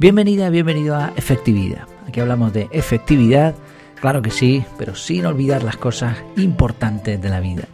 Bienvenida, 0.00 0.48
bienvenido 0.48 0.96
a 0.96 1.12
Efectividad. 1.14 1.86
Aquí 2.08 2.20
hablamos 2.20 2.54
de 2.54 2.70
efectividad, 2.72 3.54
claro 4.00 4.22
que 4.22 4.30
sí, 4.30 4.64
pero 4.78 4.94
sin 4.94 5.26
olvidar 5.26 5.62
las 5.62 5.76
cosas 5.76 6.16
importantes 6.38 7.20
de 7.20 7.28
la 7.28 7.38
vida. 7.40 7.64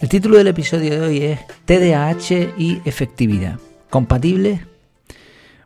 El 0.00 0.08
título 0.08 0.38
del 0.38 0.46
episodio 0.46 0.92
de 0.92 1.00
hoy 1.02 1.18
es 1.18 1.40
TDAH 1.66 2.54
y 2.56 2.80
efectividad. 2.86 3.58
¿Compatibles? 3.90 4.62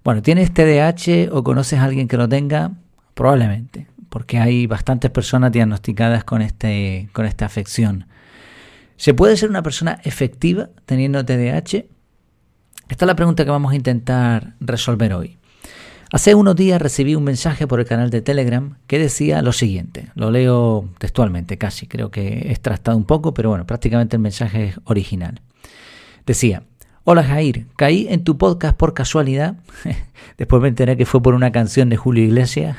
Bueno, 0.02 0.22
¿tienes 0.22 0.52
TDAH 0.52 1.28
o 1.30 1.44
conoces 1.44 1.78
a 1.78 1.84
alguien 1.84 2.08
que 2.08 2.16
lo 2.16 2.28
tenga? 2.28 2.72
Probablemente, 3.14 3.86
porque 4.08 4.38
hay 4.38 4.66
bastantes 4.66 5.12
personas 5.12 5.52
diagnosticadas 5.52 6.24
con, 6.24 6.42
este, 6.42 7.08
con 7.12 7.26
esta 7.26 7.46
afección. 7.46 8.08
¿Se 8.96 9.14
puede 9.14 9.36
ser 9.36 9.50
una 9.50 9.62
persona 9.62 10.00
efectiva 10.02 10.68
teniendo 10.84 11.24
TDAH? 11.24 11.84
Esta 12.88 13.04
es 13.04 13.06
la 13.06 13.14
pregunta 13.14 13.44
que 13.44 13.52
vamos 13.52 13.70
a 13.70 13.76
intentar 13.76 14.54
resolver 14.58 15.14
hoy. 15.14 15.38
Hace 16.12 16.36
unos 16.36 16.54
días 16.54 16.80
recibí 16.80 17.16
un 17.16 17.24
mensaje 17.24 17.66
por 17.66 17.80
el 17.80 17.86
canal 17.86 18.10
de 18.10 18.22
Telegram 18.22 18.76
que 18.86 18.98
decía 18.98 19.42
lo 19.42 19.52
siguiente, 19.52 20.10
lo 20.14 20.30
leo 20.30 20.88
textualmente 20.98 21.58
casi, 21.58 21.88
creo 21.88 22.12
que 22.12 22.28
he 22.28 22.50
extractado 22.52 22.96
un 22.96 23.04
poco, 23.04 23.34
pero 23.34 23.48
bueno, 23.48 23.66
prácticamente 23.66 24.14
el 24.14 24.22
mensaje 24.22 24.68
es 24.68 24.80
original. 24.84 25.40
Decía, 26.24 26.62
hola 27.02 27.24
Jair, 27.24 27.66
caí 27.74 28.06
en 28.08 28.22
tu 28.22 28.38
podcast 28.38 28.76
por 28.76 28.94
casualidad, 28.94 29.56
después 30.38 30.62
me 30.62 30.68
enteré 30.68 30.96
que 30.96 31.06
fue 31.06 31.20
por 31.20 31.34
una 31.34 31.50
canción 31.50 31.88
de 31.88 31.96
Julio 31.96 32.22
Iglesias, 32.22 32.76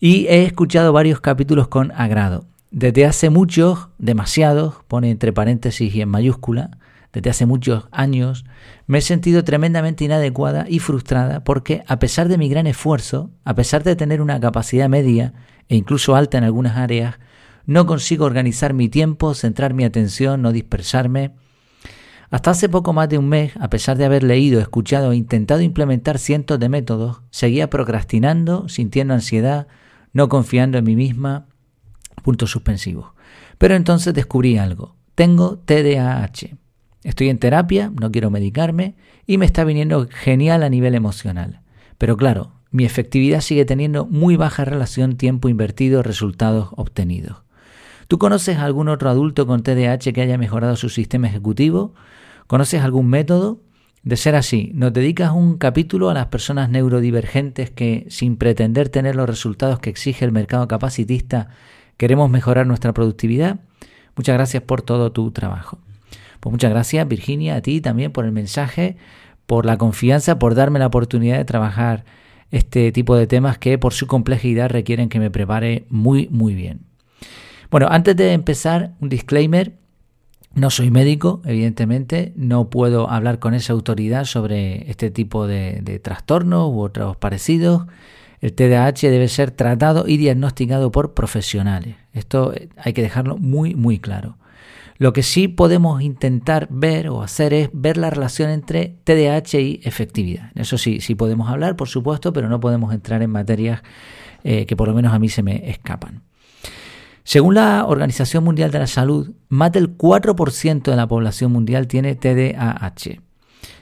y 0.00 0.26
he 0.28 0.44
escuchado 0.44 0.92
varios 0.94 1.20
capítulos 1.20 1.68
con 1.68 1.92
agrado. 1.92 2.46
Desde 2.70 3.04
hace 3.04 3.28
muchos, 3.28 3.88
demasiados, 3.98 4.76
pone 4.88 5.10
entre 5.10 5.34
paréntesis 5.34 5.94
y 5.94 6.00
en 6.00 6.08
mayúscula, 6.08 6.78
desde 7.12 7.30
hace 7.30 7.46
muchos 7.46 7.88
años, 7.90 8.44
me 8.86 8.98
he 8.98 9.02
sentido 9.02 9.44
tremendamente 9.44 10.04
inadecuada 10.04 10.66
y 10.68 10.78
frustrada 10.78 11.44
porque, 11.44 11.84
a 11.86 11.98
pesar 11.98 12.28
de 12.28 12.38
mi 12.38 12.48
gran 12.48 12.66
esfuerzo, 12.66 13.30
a 13.44 13.54
pesar 13.54 13.84
de 13.84 13.96
tener 13.96 14.22
una 14.22 14.40
capacidad 14.40 14.88
media 14.88 15.34
e 15.68 15.76
incluso 15.76 16.16
alta 16.16 16.38
en 16.38 16.44
algunas 16.44 16.76
áreas, 16.76 17.16
no 17.66 17.86
consigo 17.86 18.24
organizar 18.24 18.74
mi 18.74 18.88
tiempo, 18.88 19.34
centrar 19.34 19.74
mi 19.74 19.84
atención, 19.84 20.42
no 20.42 20.52
dispersarme. 20.52 21.32
Hasta 22.30 22.52
hace 22.52 22.68
poco 22.68 22.94
más 22.94 23.10
de 23.10 23.18
un 23.18 23.28
mes, 23.28 23.52
a 23.60 23.68
pesar 23.68 23.98
de 23.98 24.06
haber 24.06 24.22
leído, 24.22 24.60
escuchado 24.60 25.12
e 25.12 25.16
intentado 25.16 25.60
implementar 25.60 26.18
cientos 26.18 26.58
de 26.58 26.70
métodos, 26.70 27.20
seguía 27.30 27.68
procrastinando, 27.68 28.70
sintiendo 28.70 29.12
ansiedad, 29.12 29.68
no 30.14 30.30
confiando 30.30 30.78
en 30.78 30.84
mí 30.84 30.96
misma. 30.96 31.46
Punto 32.22 32.46
suspensivo. 32.46 33.14
Pero 33.58 33.74
entonces 33.74 34.14
descubrí 34.14 34.56
algo. 34.56 34.96
Tengo 35.14 35.58
TDAH. 35.58 36.61
Estoy 37.04 37.28
en 37.28 37.38
terapia, 37.38 37.90
no 38.00 38.12
quiero 38.12 38.30
medicarme 38.30 38.94
y 39.26 39.38
me 39.38 39.46
está 39.46 39.64
viniendo 39.64 40.08
genial 40.10 40.62
a 40.62 40.68
nivel 40.68 40.94
emocional. 40.94 41.60
Pero 41.98 42.16
claro, 42.16 42.52
mi 42.70 42.84
efectividad 42.84 43.40
sigue 43.40 43.64
teniendo 43.64 44.06
muy 44.06 44.36
baja 44.36 44.64
relación 44.64 45.16
tiempo 45.16 45.48
invertido, 45.48 46.02
resultados 46.02 46.68
obtenidos. 46.76 47.42
¿Tú 48.08 48.18
conoces 48.18 48.58
a 48.58 48.64
algún 48.64 48.88
otro 48.88 49.10
adulto 49.10 49.46
con 49.46 49.62
TDAH 49.62 50.12
que 50.12 50.22
haya 50.22 50.38
mejorado 50.38 50.76
su 50.76 50.88
sistema 50.88 51.28
ejecutivo? 51.28 51.94
¿Conoces 52.46 52.82
algún 52.82 53.08
método? 53.08 53.60
De 54.02 54.16
ser 54.16 54.34
así, 54.34 54.72
¿nos 54.74 54.92
dedicas 54.92 55.30
un 55.32 55.58
capítulo 55.58 56.10
a 56.10 56.14
las 56.14 56.26
personas 56.26 56.68
neurodivergentes 56.68 57.70
que, 57.70 58.06
sin 58.10 58.36
pretender 58.36 58.88
tener 58.88 59.14
los 59.14 59.28
resultados 59.28 59.78
que 59.78 59.90
exige 59.90 60.24
el 60.24 60.32
mercado 60.32 60.66
capacitista, 60.66 61.50
queremos 61.96 62.28
mejorar 62.28 62.66
nuestra 62.66 62.92
productividad? 62.92 63.60
Muchas 64.16 64.34
gracias 64.34 64.64
por 64.64 64.82
todo 64.82 65.12
tu 65.12 65.30
trabajo. 65.30 65.78
Pues 66.42 66.50
muchas 66.50 66.72
gracias 66.72 67.06
Virginia, 67.06 67.54
a 67.54 67.60
ti 67.60 67.80
también 67.80 68.10
por 68.10 68.24
el 68.24 68.32
mensaje, 68.32 68.96
por 69.46 69.64
la 69.64 69.78
confianza, 69.78 70.40
por 70.40 70.56
darme 70.56 70.80
la 70.80 70.88
oportunidad 70.88 71.38
de 71.38 71.44
trabajar 71.44 72.04
este 72.50 72.90
tipo 72.90 73.14
de 73.14 73.28
temas 73.28 73.58
que 73.58 73.78
por 73.78 73.92
su 73.92 74.08
complejidad 74.08 74.68
requieren 74.68 75.08
que 75.08 75.20
me 75.20 75.30
prepare 75.30 75.86
muy 75.88 76.26
muy 76.32 76.56
bien. 76.56 76.80
Bueno, 77.70 77.86
antes 77.88 78.16
de 78.16 78.32
empezar, 78.32 78.90
un 79.00 79.08
disclaimer. 79.08 79.78
No 80.52 80.70
soy 80.70 80.90
médico, 80.90 81.42
evidentemente, 81.44 82.32
no 82.34 82.70
puedo 82.70 83.08
hablar 83.08 83.38
con 83.38 83.54
esa 83.54 83.72
autoridad 83.72 84.24
sobre 84.24 84.90
este 84.90 85.12
tipo 85.12 85.46
de, 85.46 85.78
de 85.80 86.00
trastornos 86.00 86.72
u 86.72 86.80
otros 86.80 87.16
parecidos. 87.16 87.86
El 88.40 88.52
TDAH 88.52 89.10
debe 89.10 89.28
ser 89.28 89.52
tratado 89.52 90.08
y 90.08 90.16
diagnosticado 90.16 90.90
por 90.90 91.14
profesionales. 91.14 91.94
Esto 92.12 92.52
hay 92.76 92.94
que 92.94 93.02
dejarlo 93.02 93.38
muy, 93.38 93.76
muy 93.76 94.00
claro. 94.00 94.38
Lo 95.02 95.12
que 95.12 95.24
sí 95.24 95.48
podemos 95.48 96.00
intentar 96.00 96.68
ver 96.70 97.08
o 97.08 97.24
hacer 97.24 97.52
es 97.52 97.70
ver 97.72 97.96
la 97.96 98.08
relación 98.08 98.50
entre 98.50 98.98
TDAH 99.02 99.58
y 99.58 99.80
efectividad. 99.82 100.52
Eso 100.54 100.78
sí, 100.78 101.00
sí 101.00 101.16
podemos 101.16 101.50
hablar, 101.50 101.74
por 101.74 101.88
supuesto, 101.88 102.32
pero 102.32 102.48
no 102.48 102.60
podemos 102.60 102.94
entrar 102.94 103.20
en 103.20 103.30
materias 103.30 103.82
eh, 104.44 104.64
que 104.64 104.76
por 104.76 104.86
lo 104.86 104.94
menos 104.94 105.12
a 105.12 105.18
mí 105.18 105.28
se 105.28 105.42
me 105.42 105.68
escapan. 105.68 106.22
Según 107.24 107.56
la 107.56 107.84
Organización 107.84 108.44
Mundial 108.44 108.70
de 108.70 108.78
la 108.78 108.86
Salud, 108.86 109.32
más 109.48 109.72
del 109.72 109.98
4% 109.98 110.82
de 110.82 110.96
la 110.96 111.08
población 111.08 111.50
mundial 111.50 111.88
tiene 111.88 112.14
TDAH, 112.14 113.20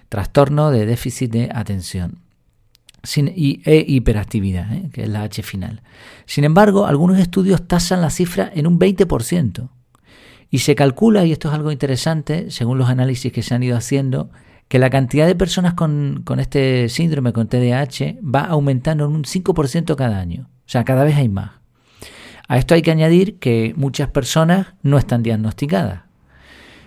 trastorno 0.09 0.71
de 0.71 0.87
déficit 0.87 1.33
de 1.33 1.51
atención. 1.53 2.21
Y, 3.15 3.61
e 3.67 3.85
hiperactividad, 3.87 4.73
¿eh? 4.73 4.89
que 4.91 5.03
es 5.03 5.09
la 5.11 5.25
H 5.25 5.43
final. 5.43 5.83
Sin 6.25 6.45
embargo, 6.45 6.87
algunos 6.87 7.19
estudios 7.19 7.69
tasan 7.69 8.01
la 8.01 8.09
cifra 8.09 8.51
en 8.55 8.67
un 8.67 8.79
20%. 8.79 9.69
Y 10.51 10.59
se 10.59 10.75
calcula, 10.75 11.25
y 11.25 11.33
esto 11.33 11.49
es 11.49 11.55
algo 11.55 11.71
interesante, 11.71 12.51
según 12.51 12.77
los 12.79 12.89
análisis 12.89 13.33
que 13.33 13.43
se 13.43 13.55
han 13.55 13.63
ido 13.63 13.77
haciendo, 13.77 14.31
que 14.71 14.79
la 14.79 14.91
cantidad 14.91 15.27
de 15.27 15.35
personas 15.35 15.75
con, 15.75 16.25
este 16.39 16.89
síndrome, 16.89 17.33
con 17.33 17.49
TDAH, 17.49 18.19
va 18.23 18.43
aumentando 18.43 19.05
en 19.05 19.13
un 19.13 19.25
5% 19.25 19.97
cada 19.97 20.19
año. 20.19 20.49
O 20.49 20.69
sea, 20.69 20.85
cada 20.85 21.05
vez 21.05 21.17
hay 21.17 21.29
más. 21.29 21.53
A 22.47 22.59
esto 22.59 22.75
hay 22.75 22.83
que 22.83 22.91
añadir 22.91 23.39
que 23.39 23.75
muchas 23.77 24.11
personas 24.11 24.75
no 24.83 24.99
están 24.99 25.23
diagnosticadas. 25.23 26.03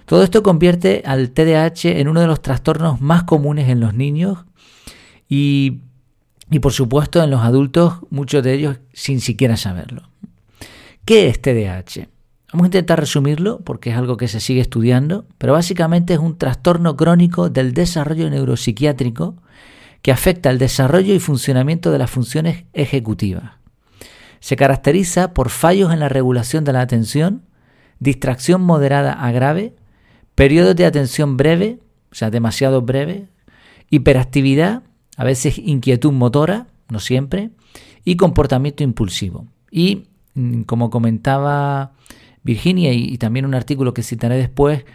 Todo 0.06 0.23
esto 0.23 0.44
convierte 0.44 1.03
al 1.06 1.31
TDAH 1.31 2.00
en 2.00 2.07
uno 2.07 2.19
de 2.19 2.28
los 2.28 2.41
trastornos 2.41 3.00
más 3.00 3.23
comunes 3.23 3.69
en 3.69 3.79
los 3.79 3.94
niños 3.94 4.46
y, 5.29 5.79
y 6.50 6.59
por 6.59 6.73
supuesto 6.73 7.23
en 7.23 7.31
los 7.31 7.41
adultos, 7.41 7.96
muchos 8.09 8.44
de 8.44 8.53
ellos 8.53 8.79
sin 8.91 9.22
siquiera 9.22 9.56
saberlo. 9.56 10.09
¿Qué 11.06 11.28
es 11.28 11.41
TDAH? 11.41 12.12
Vamos 12.53 12.66
a 12.66 12.68
intentar 12.68 13.00
resumirlo 13.00 13.62
porque 13.62 13.90
es 13.90 13.97
algo 13.97 14.16
que 14.16 14.28
se 14.28 14.40
sigue 14.40 14.62
estudiando, 14.62 15.25
pero 15.40 15.53
básicamente 15.53 16.14
es 16.14 16.19
un 16.19 16.38
trastorno 16.38 16.96
crónico 16.96 17.50
del 17.50 17.74
desarrollo 17.74 18.30
neuropsiquiátrico 18.30 19.36
que 20.03 20.12
afecta 20.12 20.52
el 20.52 20.59
desarrollo 20.59 21.16
y 21.16 21.19
funcionamiento 21.19 21.90
de 21.90 21.97
las 21.97 22.12
funciones 22.12 22.66
ejecutivas. 22.74 23.53
Se 24.40 24.56
caracteriza 24.56 25.34
por 25.34 25.50
fallos 25.50 25.91
en 25.91 26.00
la 26.00 26.09
regulación 26.09 26.64
de 26.64 26.74
la 26.74 26.81
atención, 26.81 27.41
distracción 27.97 28.62
moderada 28.62 29.14
a 29.14 29.31
grave, 29.31 29.74
periodos 30.35 30.75
de 30.75 30.85
atención 30.85 31.38
breve, 31.38 31.80
o 32.12 32.16
sea, 32.16 32.30
demasiado 32.30 32.84
breve, 32.84 33.30
hiperactividad, 33.90 34.84
a 35.18 35.24
veces 35.24 35.58
inquietud 35.58 36.12
motora, 36.12 36.68
no 36.90 37.00
siempre, 37.00 37.50
y 38.06 38.16
comportamiento 38.16 38.84
impulsivo. 38.84 39.47
Y, 39.72 40.03
mm, 40.35 40.64
como 40.64 40.91
comentaba 40.91 41.94
Virginia 42.44 42.94
y, 42.94 43.18
también 43.18 43.46
un 43.46 43.56
artículo 43.56 43.94
que 43.94 44.04
citaré 44.04 44.38
después, 44.38 44.86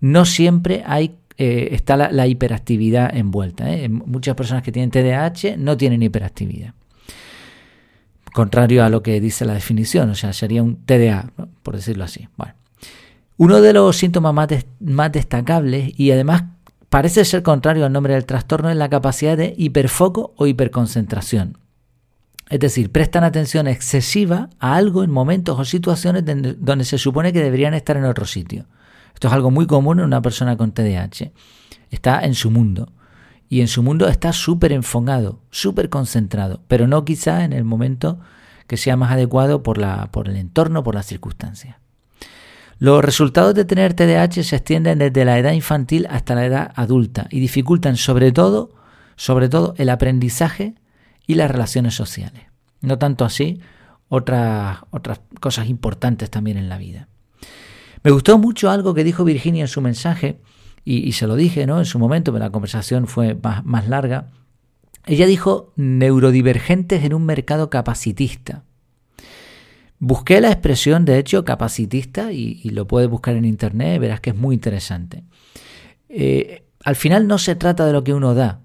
no 0.00 0.24
siempre 0.24 0.82
hay, 0.86 1.16
eh, 1.36 1.70
está 1.72 1.96
la, 1.96 2.26
hiperactividad 2.26 3.16
envuelta. 3.16 3.70
¿eh? 3.72 3.88
Muchas 3.88 4.34
personas 4.34 4.62
que 4.62 4.72
tienen 4.72 4.90
TDAH 4.90 5.56
no 5.56 5.76
tienen 5.76 6.02
hiperactividad. 6.02 6.74
Contrario 8.32 8.84
a 8.84 8.90
lo 8.90 9.02
que 9.02 9.20
dice 9.20 9.44
la 9.44 9.54
definición, 9.54 10.10
o 10.10 10.14
sea, 10.14 10.32
sería 10.32 10.62
un 10.62 10.76
TDA, 10.84 11.32
por 11.62 11.76
decirlo 11.76 12.04
así. 12.04 12.28
Bueno. 12.36 12.54
Uno 13.38 13.60
de 13.60 13.72
los 13.72 13.96
síntomas 13.96 14.34
más, 14.34 14.48
más 14.80 15.12
destacables 15.12 15.92
y 15.98 16.10
además 16.10 16.42
parece 16.88 17.24
ser 17.24 17.42
contrario 17.42 17.86
al 17.86 17.92
nombre 17.92 18.14
del 18.14 18.26
trastorno 18.26 18.68
es 18.68 18.76
la 18.76 18.88
capacidad 18.88 19.36
de 19.36 19.54
hiperfoco 19.56 20.34
o 20.36 20.46
hiperconcentración. 20.46 21.56
Es 22.48 22.60
decir, 22.60 22.90
prestan 22.90 23.24
atención 23.24 23.66
excesiva 23.66 24.48
a 24.58 24.76
algo 24.76 25.04
en 25.04 25.10
momentos 25.10 25.58
o 25.58 25.64
situaciones 25.64 26.24
donde 26.24 26.84
se 26.84 26.98
supone 26.98 27.32
que 27.32 27.42
deberían 27.42 27.74
estar 27.74 27.96
en 27.96 28.04
otro 28.04 28.24
sitio. 28.24 28.66
Esto 29.12 29.28
es 29.28 29.34
algo 29.34 29.50
muy 29.50 29.66
común 29.66 29.98
en 29.98 30.06
una 30.06 30.22
persona 30.22 30.56
con 30.56 30.72
TDAH. 30.72 31.32
Está 31.90 32.20
en 32.24 32.34
su 32.34 32.50
mundo. 32.50 32.92
Y 33.50 33.60
en 33.60 33.68
su 33.68 33.82
mundo 33.82 34.08
está 34.08 34.32
súper 34.32 34.72
enfocado, 34.72 35.40
súper 35.50 35.88
concentrado, 35.88 36.62
pero 36.68 36.86
no 36.86 37.04
quizá 37.04 37.44
en 37.44 37.52
el 37.52 37.64
momento 37.64 38.18
que 38.66 38.76
sea 38.76 38.96
más 38.96 39.10
adecuado 39.10 39.62
por, 39.62 39.78
la, 39.78 40.10
por 40.10 40.28
el 40.28 40.36
entorno, 40.36 40.82
por 40.82 40.94
las 40.94 41.06
circunstancias. 41.06 41.76
Los 42.78 43.04
resultados 43.04 43.54
de 43.54 43.64
tener 43.64 43.94
TDAH 43.94 44.44
se 44.44 44.56
extienden 44.56 44.98
desde 44.98 45.24
la 45.24 45.38
edad 45.38 45.52
infantil 45.52 46.06
hasta 46.10 46.34
la 46.34 46.46
edad 46.46 46.72
adulta 46.76 47.26
y 47.30 47.40
dificultan 47.40 47.96
sobre 47.96 48.30
todo, 48.30 48.70
sobre 49.16 49.48
todo 49.48 49.74
el 49.78 49.88
aprendizaje 49.88 50.74
y 51.28 51.36
las 51.36 51.48
relaciones 51.48 51.94
sociales. 51.94 52.42
No 52.80 52.98
tanto 52.98 53.24
así 53.24 53.60
otras, 54.08 54.78
otras 54.90 55.20
cosas 55.38 55.68
importantes 55.68 56.30
también 56.30 56.56
en 56.56 56.68
la 56.68 56.78
vida. 56.78 57.06
Me 58.02 58.10
gustó 58.10 58.38
mucho 58.38 58.70
algo 58.70 58.94
que 58.94 59.04
dijo 59.04 59.22
Virginia 59.24 59.62
en 59.62 59.68
su 59.68 59.80
mensaje, 59.80 60.40
y, 60.90 61.12
se 61.12 61.26
lo 61.26 61.36
dije 61.36 61.66
¿no? 61.66 61.78
en 61.78 61.84
su 61.84 61.98
momento, 61.98 62.32
pero 62.32 62.46
la 62.46 62.50
conversación 62.50 63.06
fue 63.08 63.36
más, 63.62 63.88
larga. 63.88 64.30
Ella 65.04 65.26
dijo 65.26 65.74
neurodivergentes 65.76 67.04
en 67.04 67.12
un 67.12 67.26
mercado 67.26 67.68
capacitista. 67.68 68.64
Busqué 69.98 70.40
la 70.40 70.50
expresión, 70.50 71.04
de 71.04 71.18
hecho, 71.18 71.44
capacitista 71.44 72.32
y, 72.32 72.70
lo 72.70 72.86
puedes 72.86 73.10
buscar 73.10 73.36
en 73.36 73.44
internet, 73.44 74.00
verás 74.00 74.20
que 74.20 74.30
es 74.30 74.36
muy 74.36 74.54
interesante. 74.54 75.24
Eh, 76.08 76.64
al 76.82 76.96
final 76.96 77.26
no 77.26 77.36
se 77.36 77.54
trata 77.54 77.84
de 77.84 77.92
lo 77.92 78.02
que 78.02 78.14
uno 78.14 78.32
da, 78.32 78.62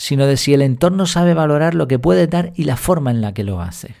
sino 0.00 0.24
de 0.24 0.38
si 0.38 0.54
el 0.54 0.62
entorno 0.62 1.04
sabe 1.04 1.34
valorar 1.34 1.74
lo 1.74 1.86
que 1.86 1.98
puede 1.98 2.26
dar 2.26 2.54
y 2.56 2.64
la 2.64 2.78
forma 2.78 3.10
en 3.10 3.20
la 3.20 3.34
que 3.34 3.44
lo 3.44 3.60
hace. 3.60 3.96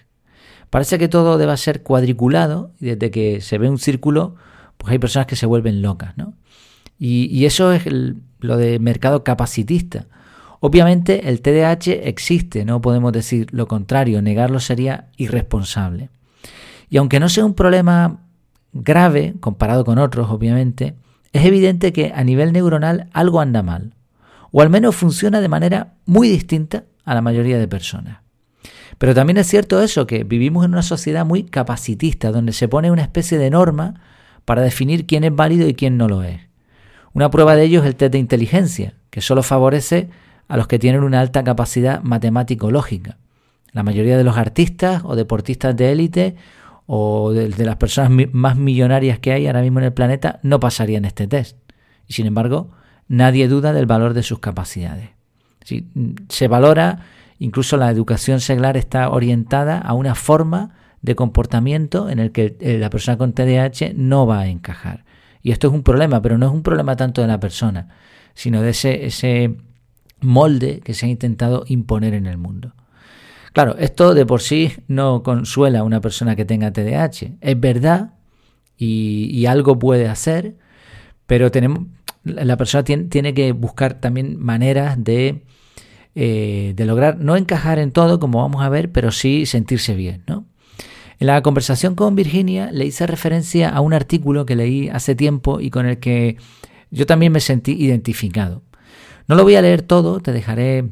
Parece 0.70 0.98
que 0.98 1.08
todo 1.08 1.36
debe 1.36 1.54
ser 1.58 1.82
cuadriculado 1.82 2.72
y 2.80 2.86
desde 2.86 3.10
que 3.10 3.42
se 3.42 3.58
ve 3.58 3.68
un 3.68 3.76
círculo, 3.76 4.34
pues 4.78 4.92
hay 4.92 4.98
personas 4.98 5.26
que 5.26 5.36
se 5.36 5.44
vuelven 5.44 5.82
locas, 5.82 6.16
¿no? 6.16 6.32
Y, 6.98 7.44
eso 7.44 7.72
es 7.72 7.84
lo 8.38 8.56
de 8.56 8.78
mercado 8.78 9.24
capacitista. 9.24 10.06
Obviamente 10.60 11.28
el 11.28 11.42
TDAH 11.42 12.08
existe, 12.08 12.64
no 12.64 12.80
podemos 12.80 13.12
decir 13.12 13.48
lo 13.50 13.68
contrario, 13.68 14.22
negarlo 14.22 14.58
sería 14.58 15.08
irresponsable. 15.18 16.08
Y 16.88 16.96
aunque 16.96 17.20
no 17.20 17.28
sea 17.28 17.44
un 17.44 17.52
problema 17.52 18.20
grave 18.72 19.34
comparado 19.40 19.84
con 19.84 19.98
otros, 19.98 20.30
obviamente, 20.30 20.94
es 21.34 21.44
evidente 21.44 21.92
que 21.92 22.10
a 22.14 22.24
nivel 22.24 22.54
neuronal 22.54 23.08
algo 23.12 23.42
anda 23.42 23.62
mal, 23.62 23.92
o 24.52 24.62
al 24.62 24.70
menos 24.70 24.96
funciona 24.96 25.40
de 25.40 25.48
manera 25.48 25.94
muy 26.06 26.28
distinta 26.28 26.84
a 27.04 27.14
la 27.14 27.22
mayoría 27.22 27.58
de 27.58 27.68
personas. 27.68 28.18
Pero 28.98 29.14
también 29.14 29.38
es 29.38 29.46
cierto 29.46 29.82
eso, 29.82 30.06
que 30.06 30.24
vivimos 30.24 30.64
en 30.64 30.72
una 30.72 30.82
sociedad 30.82 31.24
muy 31.24 31.44
capacitista, 31.44 32.32
donde 32.32 32.52
se 32.52 32.68
pone 32.68 32.90
una 32.90 33.02
especie 33.02 33.38
de 33.38 33.50
norma 33.50 34.00
para 34.44 34.62
definir 34.62 35.06
quién 35.06 35.24
es 35.24 35.34
válido 35.34 35.68
y 35.68 35.74
quién 35.74 35.96
no 35.96 36.08
lo 36.08 36.22
es. 36.22 36.40
Una 37.12 37.30
prueba 37.30 37.56
de 37.56 37.64
ello 37.64 37.80
es 37.80 37.86
el 37.86 37.96
test 37.96 38.12
de 38.12 38.18
inteligencia, 38.18 38.94
que 39.10 39.20
solo 39.20 39.42
favorece 39.42 40.10
a 40.48 40.56
los 40.56 40.66
que 40.66 40.78
tienen 40.78 41.02
una 41.02 41.20
alta 41.20 41.42
capacidad 41.44 42.02
matemático-lógica. 42.02 43.18
La 43.72 43.82
mayoría 43.82 44.18
de 44.18 44.24
los 44.24 44.36
artistas 44.36 45.02
o 45.04 45.16
deportistas 45.16 45.76
de 45.76 45.92
élite 45.92 46.36
o 46.86 47.32
de, 47.32 47.48
las 47.64 47.76
personas 47.76 48.10
más 48.32 48.56
millonarias 48.56 49.20
que 49.20 49.32
hay 49.32 49.46
ahora 49.46 49.62
mismo 49.62 49.78
en 49.78 49.86
el 49.86 49.92
planeta 49.92 50.40
no 50.42 50.58
pasarían 50.58 51.04
este 51.04 51.28
test. 51.28 51.56
Y 52.08 52.14
sin 52.14 52.26
embargo, 52.26 52.72
nadie 53.10 53.46
duda 53.46 53.74
del 53.74 53.84
valor 53.84 54.14
de 54.14 54.22
sus 54.22 54.38
capacidades. 54.38 55.10
se 56.28 56.48
valora 56.48 57.00
Incluso 57.40 57.78
la 57.78 57.90
educación 57.90 58.40
seglar 58.40 58.76
está 58.76 59.08
orientada 59.08 59.78
a 59.78 59.94
una 59.94 60.14
forma 60.14 60.74
de 61.00 61.16
comportamiento 61.16 62.10
en 62.10 62.18
el 62.18 62.32
que 62.32 62.54
la 62.78 62.90
persona 62.90 63.16
con 63.16 63.32
TDAH 63.32 63.94
no 63.96 64.26
va 64.26 64.40
a 64.40 64.48
encajar. 64.48 65.04
Y 65.42 65.50
esto 65.50 65.68
es 65.68 65.72
un 65.72 65.82
problema, 65.82 66.20
pero 66.20 66.36
no 66.36 66.46
es 66.46 66.52
un 66.52 66.62
problema 66.62 66.96
tanto 66.96 67.22
de 67.22 67.28
la 67.28 67.40
persona, 67.40 67.88
sino 68.34 68.60
de 68.60 68.70
ese, 68.70 69.56
molde 70.20 70.80
que 70.84 70.92
se 70.92 71.06
ha 71.06 71.08
intentado 71.08 71.64
imponer 71.66 72.12
en 72.12 72.26
el 72.26 72.36
mundo. 72.36 72.74
Claro, 73.54 73.74
esto 73.78 74.12
de 74.12 74.26
por 74.26 74.42
sí 74.42 74.74
no 74.86 75.22
consuela 75.22 75.78
a 75.78 75.84
una 75.84 76.02
persona 76.02 76.36
que 76.36 76.44
tenga 76.44 76.72
TDAH. 76.72 77.38
Es 77.40 77.58
verdad 77.58 78.12
y 78.76 79.46
algo 79.46 79.78
puede 79.78 80.08
hacer, 80.08 80.56
pero 81.26 81.50
tenemos, 81.50 81.86
la 82.24 82.56
persona 82.56 82.84
tiene, 82.84 83.34
que 83.34 83.52
buscar 83.52 83.94
también 83.94 84.38
maneras 84.38 85.02
de 85.02 85.42
eh, 86.14 86.72
de 86.74 86.84
lograr 86.86 87.18
no 87.18 87.36
encajar 87.36 87.78
en 87.78 87.92
todo, 87.92 88.18
como 88.18 88.42
vamos 88.42 88.62
a 88.62 88.68
ver, 88.68 88.90
pero 88.90 89.12
sí 89.12 89.46
sentirse 89.46 89.94
bien, 89.94 90.24
¿no? 90.26 90.44
En 91.20 91.26
la 91.28 91.42
conversación 91.42 91.94
con 91.94 92.16
Virginia 92.16 92.70
le 92.72 92.86
hice 92.86 93.06
referencia 93.06 93.68
a 93.68 93.80
un 93.80 93.92
artículo 93.92 94.46
que 94.46 94.56
leí 94.56 94.88
hace 94.88 95.14
tiempo 95.14 95.60
y 95.60 95.70
con 95.70 95.86
el 95.86 95.98
que 95.98 96.36
yo 96.90 97.06
también 97.06 97.30
me 97.30 97.40
sentí 97.40 97.72
identificado. 97.72 98.62
No 99.28 99.36
lo 99.36 99.44
voy 99.44 99.54
a 99.54 99.62
leer 99.62 99.82
todo, 99.82 100.20
te 100.20 100.32
dejaré 100.32 100.90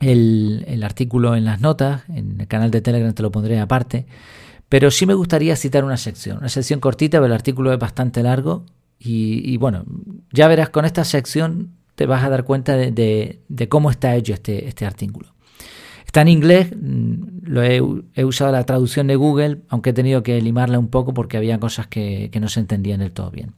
el, 0.00 0.64
el, 0.66 0.82
artículo 0.82 1.36
en 1.36 1.44
las 1.44 1.60
notas, 1.60 2.02
en 2.08 2.40
el 2.40 2.46
canal 2.48 2.70
de 2.70 2.80
Telegram 2.80 3.14
te 3.14 3.22
lo 3.22 3.30
pondré 3.30 3.60
aparte, 3.60 4.06
pero 4.68 4.90
sí 4.90 5.06
me 5.06 5.14
gustaría 5.14 5.56
citar 5.56 5.84
una 5.84 5.96
sección, 5.96 6.38
una 6.38 6.48
sección 6.48 6.80
cortita, 6.80 7.18
pero 7.18 7.26
el 7.26 7.32
artículo 7.32 7.72
es 7.72 7.78
bastante 7.78 8.22
largo 8.22 8.66
y, 8.98 9.56
bueno, 9.58 9.84
ya 10.32 10.48
verás 10.48 10.70
con 10.70 10.84
esta 10.84 11.04
sección 11.04 11.72
te 11.94 12.06
vas 12.06 12.24
a 12.24 12.30
dar 12.30 12.44
cuenta 12.44 12.76
de, 12.76 13.40
cómo 13.68 13.90
está 13.90 14.16
hecho 14.16 14.32
este, 14.32 14.66
este, 14.66 14.86
artículo. 14.86 15.34
Está 16.06 16.22
en 16.22 16.28
inglés, 16.28 16.70
mm, 16.74 17.14
lo 17.42 17.62
he, 17.62 17.80
usado 18.24 18.52
la 18.52 18.64
traducción 18.64 19.06
de 19.06 19.16
Google, 19.16 19.62
aunque 19.68 19.90
he 19.90 19.92
tenido 19.92 20.22
que 20.22 20.40
limarla 20.40 20.78
un 20.78 20.88
poco 20.88 21.12
porque 21.12 21.36
había 21.36 21.60
cosas 21.60 21.86
que, 21.86 22.30
que 22.32 22.40
no 22.40 22.48
se 22.48 22.60
entendían 22.60 23.00
del 23.00 23.12
todo 23.12 23.30
bien. 23.30 23.52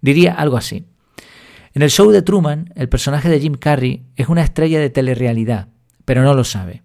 Diría 0.00 0.34
algo 0.34 0.56
así. 0.56 0.86
En 1.74 1.82
el 1.82 1.90
show 1.90 2.10
de 2.10 2.22
Truman, 2.22 2.72
el 2.74 2.88
personaje 2.88 3.28
de 3.28 3.38
Jim 3.38 3.54
Carrey 3.54 4.06
es 4.16 4.28
una 4.28 4.42
estrella 4.42 4.80
de 4.80 4.88
telerrealidad, 4.88 5.68
pero 6.06 6.22
no 6.22 6.32
lo 6.32 6.44
sabe. 6.44 6.82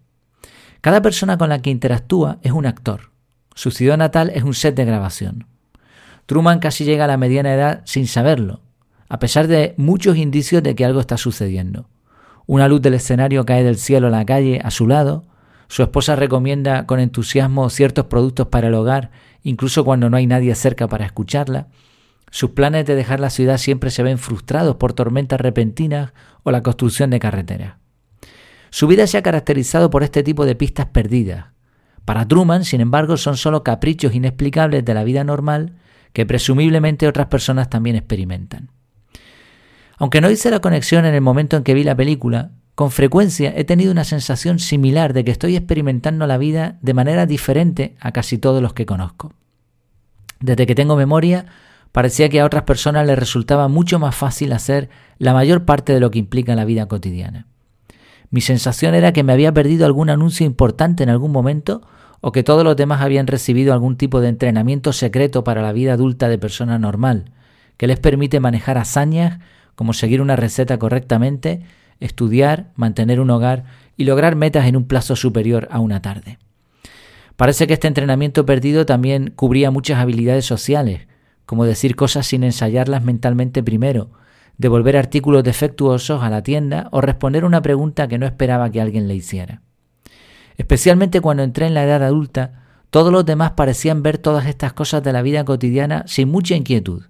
Cada 0.81 1.01
persona 1.01 1.38
con 1.38 1.50
la 1.50 1.62
que 1.62 1.69
interactúa 1.69 2.39
es 2.42 2.51
un 2.51 2.65
actor. 2.65 3.12
Su 3.56 3.71
ciudad 3.71 3.97
natal 3.97 4.31
es 4.33 4.44
un 4.44 4.54
set 4.54 4.75
de 4.75 4.86
grabación. 4.86 5.47
Truman 6.25 6.59
casi 6.59 6.85
llega 6.85 7.06
a 7.06 7.07
la 7.07 7.18
mediana 7.18 7.53
edad 7.53 7.81
sin 7.85 8.07
saberlo, 8.07 8.62
a 9.09 9.19
pesar 9.19 9.47
de 9.47 9.73
muchos 9.77 10.18
indicios 10.18 10.63
de 10.63 10.75
que 10.75 10.85
algo 10.85 11.00
está 11.00 11.18
sucediendo. 11.18 11.89
Una 12.45 12.68
luz 12.68 12.81
del 12.81 12.95
escenario 12.95 13.45
cae 13.45 13.63
del 13.63 13.77
cielo 13.77 14.07
a 14.07 14.12
la 14.12 14.25
calle 14.25 14.62
a 14.63 14.71
su 14.71 14.88
lado, 14.88 15.25
su 15.68 15.83
esposa 15.83 16.18
recomienda 16.18 16.85
con 16.85 17.00
entusiasmo 17.00 17.69
ciertos 17.69 18.06
productos 18.06 18.47
para 18.47 18.68
el 18.68 18.73
hogar, 18.73 19.12
incluso 19.41 19.85
cuando 19.85 20.09
no 20.09 20.18
hay 20.18 20.27
nadie 20.27 20.53
cerca 20.56 20.88
para 20.88 21.06
escucharla. 21.06 21.68
Sus 22.29 22.51
planes 22.51 22.85
de 22.85 22.95
dejar 22.95 23.19
la 23.19 23.29
ciudad 23.29 23.57
siempre 23.57 23.89
se 23.89 24.03
ven 24.03 24.18
frustrados 24.18 24.75
por 24.75 24.94
tormentas 24.94 25.39
repentinas 25.39 26.13
o 26.44 26.51
la 26.51 26.63
construcción 26.63 27.09
de 27.09 27.19
carreteras. 27.19 27.75
Su 28.69 28.88
vida 28.88 29.07
se 29.07 29.18
ha 29.18 29.21
caracterizado 29.21 29.89
por 29.89 30.03
este 30.03 30.23
tipo 30.23 30.45
de 30.45 30.56
pistas 30.56 30.88
perdidas. 30.88 31.47
Para 32.06 32.27
Truman, 32.27 32.65
sin 32.65 32.81
embargo, 32.81 33.18
son 33.18 33.38
solo 33.38 33.63
caprichos 33.63 34.15
inexplicables 34.15 34.83
de 34.83 34.94
la 34.94 35.03
vida 35.03 35.23
normal 35.23 35.73
que 36.13 36.25
presumiblemente 36.25 37.08
otras 37.08 37.28
personas 37.28 37.69
también 37.69 37.96
experimentan. 37.96 38.69
Aunque 39.98 40.22
no 40.22 40.30
hice 40.30 40.50
la 40.50 40.60
conexión 40.60 41.06
en 41.06 41.13
el 41.13 41.22
momento 41.22 41.58
en 41.58 41.63
que 41.63 41.74
vi 41.74 41.84
la 41.84 41.96
película, 41.96 42.52
con 42.75 42.90
frecuencia 42.90 43.54
he 43.56 43.63
tenido 43.63 43.92
una 43.92 44.04
sensación 44.04 44.58
similar 44.58 45.13
de 45.13 45.24
que 45.24 45.31
estoy 45.31 45.56
experimentando 45.56 46.25
la 46.25 46.38
vida 46.38 46.80
de 46.81 46.94
manera 46.94 47.25
diferente 47.25 47.96
a 48.00 48.12
casi 48.12 48.38
todos 48.38 48.62
los 48.62 48.74
que 48.74 48.85
conozco. 48.85 49.33
Desde 50.40 50.66
que 50.66 50.74
tengo 50.74 50.95
memoria, 50.95 51.45
parecía 51.92 52.30
que 52.30 52.40
a 52.40 52.45
otras 52.45 52.64
personas 52.64 53.06
les 53.06 53.19
resultaba 53.19 53.68
mucho 53.68 54.00
más 54.00 54.16
fácil 54.16 54.54
hacer 54.54 54.90
la 55.19 55.33
mayor 55.33 55.66
parte 55.66 55.94
de 55.94 56.00
lo 56.00 56.09
que 56.09 56.19
implica 56.19 56.56
la 56.56 56.66
vida 56.66 56.88
cotidiana. 56.88 57.47
Mi 58.31 58.42
sensación 58.42 58.95
era 58.95 59.14
que 59.14 59.24
me 59.24 59.33
había 59.33 59.54
perdido 59.54 59.85
algún 59.85 60.09
anuncio 60.09 60.45
importante 60.45 61.04
en 61.04 61.09
algún 61.09 61.31
momento 61.31 61.81
o 62.21 62.31
que 62.31 62.44
todos 62.44 62.63
los 62.63 62.75
demás 62.75 63.01
habían 63.01 63.28
recibido 63.28 63.73
algún 63.73 63.97
tipo 63.97 64.21
de 64.21 64.30
entrenamiento 64.30 64.94
secreto 64.94 65.44
para 65.44 65.61
la 65.61 65.73
vida 65.73 65.94
adulta 65.94 66.30
de 66.30 66.37
persona 66.37 66.78
normal, 66.80 67.25
que 67.78 67.87
les 67.87 67.99
permite 67.99 68.40
manejar 68.40 68.78
hazañas 68.78 69.40
como 69.75 69.94
seguir 69.94 70.21
una 70.21 70.35
receta 70.35 70.78
correctamente, 70.78 71.61
estudiar, 71.99 72.71
mantener 72.75 73.19
un 73.19 73.31
hogar 73.31 73.63
y 73.97 74.06
lograr 74.06 74.35
metas 74.35 74.68
en 74.68 74.75
un 74.75 74.85
plazo 74.85 75.16
superior 75.16 75.68
a 75.71 75.80
una 75.80 76.01
tarde. 76.01 76.37
Parece 77.35 77.66
que 77.66 77.73
este 77.73 77.87
entrenamiento 77.87 78.45
perdido 78.45 78.85
también 78.85 79.33
cubría 79.35 79.71
muchas 79.71 79.97
habilidades 79.97 80.45
sociales, 80.45 81.07
como 81.47 81.66
decir 81.66 81.95
cosas 81.95 82.28
sin 82.28 82.44
ensayarlas 82.44 83.04
mentalmente 83.04 83.63
primero, 83.63 84.11
devolver 84.59 84.95
artículos 84.95 85.44
defectuosos 85.44 86.21
a 86.21 86.30
la 86.30 86.44
tienda 86.44 86.87
o 86.92 87.01
responder 87.01 87.45
una 87.45 87.63
pregunta 87.63 88.07
que 88.07 88.19
no 88.19 88.28
esperaba 88.28 88.69
que 88.69 88.80
alguien 88.80 89.07
le 89.07 89.16
hiciera. 89.16 89.61
Especialmente 90.61 91.21
cuando 91.21 91.44
entré 91.44 91.65
en 91.65 91.73
la 91.73 91.83
edad 91.83 92.03
adulta, 92.03 92.63
todos 92.89 93.11
los 93.11 93.25
demás 93.25 93.51
parecían 93.51 94.03
ver 94.03 94.18
todas 94.18 94.45
estas 94.45 94.73
cosas 94.73 95.01
de 95.01 95.13
la 95.13 95.21
vida 95.21 95.44
cotidiana 95.44 96.03
sin 96.07 96.30
mucha 96.30 96.56
inquietud 96.56 97.03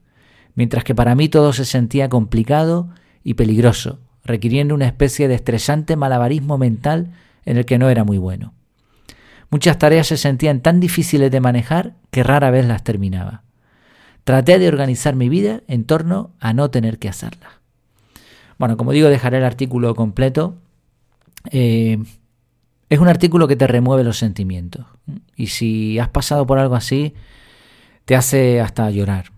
mientras 0.56 0.84
que 0.84 0.96
para 0.96 1.16
mí 1.16 1.30
todo 1.30 1.54
se 1.54 1.66
sentía 1.66 2.10
complicado 2.10 2.90
y 3.24 3.36
peligroso, 3.36 4.00
requiriendo 4.24 4.76
una 4.76 4.88
especie 4.88 5.28
de 5.28 5.36
estresante 5.36 5.96
malabarismo 5.96 6.58
mental 6.58 7.12
en 7.46 7.58
el 7.58 7.66
que 7.66 7.78
no 7.78 7.90
era 7.90 8.04
muy 8.04 8.18
bueno. 8.18 8.54
Muchas 9.50 9.78
tareas 9.78 10.08
se 10.08 10.18
sentían 10.18 10.62
tan 10.62 10.80
difíciles 10.80 11.32
de 11.32 11.42
manejar 11.42 11.96
que 12.10 12.24
rara 12.24 12.52
vez 12.52 12.66
las 12.66 12.84
terminaba. 12.84 13.44
Traté 14.24 14.60
de 14.60 14.68
organizar 14.68 15.16
mi 15.16 15.30
vida 15.30 15.62
en 15.68 15.84
torno 15.84 16.32
a 16.40 16.54
no 16.54 16.70
tener 16.70 17.00
que 17.00 17.10
hacerlas. 17.10 17.54
Bueno, 18.58 18.78
como 18.78 18.92
digo, 18.92 19.10
dejaré 19.10 19.40
el 19.40 19.44
artículo 19.44 19.96
completo. 19.96 20.56
Eh, 21.50 21.98
es 22.92 23.00
un 23.00 23.08
artículo 23.08 23.48
que 23.48 23.56
te 23.56 23.68
remueve 23.68 24.04
los 24.04 24.18
sentimientos. 24.18 24.86
Y 25.38 25.48
si 25.48 25.98
has 25.98 26.10
pasado 26.10 26.46
por 26.46 26.60
algo 26.60 26.76
así, 26.76 27.14
te 28.04 28.18
hace 28.18 28.60
hasta 28.60 28.92
llorar. 28.92 29.32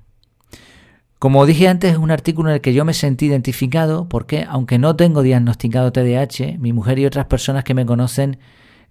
Como 1.19 1.45
dije 1.45 1.67
antes, 1.67 1.91
es 1.91 1.99
un 1.99 2.09
artículo 2.09 2.49
en 2.49 2.55
el 2.55 2.61
que 2.61 2.73
yo 2.73 2.83
me 2.83 2.95
sentí 2.95 3.27
identificado 3.27 4.09
porque, 4.09 4.43
aunque 4.49 4.79
no 4.79 4.95
tengo 4.95 5.21
diagnosticado 5.21 5.91
TDAH, 5.91 6.57
mi 6.57 6.73
mujer 6.73 6.97
y 6.97 7.05
otras 7.05 7.27
personas 7.27 7.63
que 7.63 7.75
me 7.75 7.85
conocen 7.85 8.39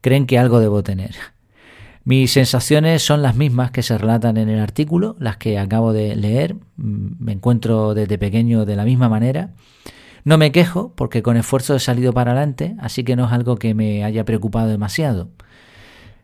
creen 0.00 0.26
que 0.26 0.38
algo 0.38 0.60
debo 0.60 0.84
tener. 0.84 1.16
Mis 2.04 2.30
sensaciones 2.30 3.02
son 3.02 3.20
las 3.20 3.34
mismas 3.34 3.72
que 3.72 3.82
se 3.82 3.98
relatan 3.98 4.36
en 4.36 4.48
el 4.48 4.60
artículo, 4.60 5.16
las 5.18 5.38
que 5.38 5.58
acabo 5.58 5.92
de 5.92 6.14
leer. 6.14 6.54
Mm, 6.76 7.16
me 7.18 7.32
encuentro 7.32 7.94
desde 7.94 8.16
pequeño 8.16 8.64
de 8.64 8.76
la 8.76 8.84
misma 8.84 9.08
manera. 9.08 9.50
No 10.24 10.38
me 10.38 10.52
quejo 10.52 10.92
porque 10.94 11.22
con 11.22 11.36
esfuerzo 11.36 11.74
he 11.74 11.80
salido 11.80 12.12
para 12.12 12.32
adelante, 12.32 12.76
así 12.78 13.04
que 13.04 13.16
no 13.16 13.26
es 13.26 13.32
algo 13.32 13.56
que 13.56 13.74
me 13.74 14.04
haya 14.04 14.24
preocupado 14.24 14.68
demasiado. 14.68 15.30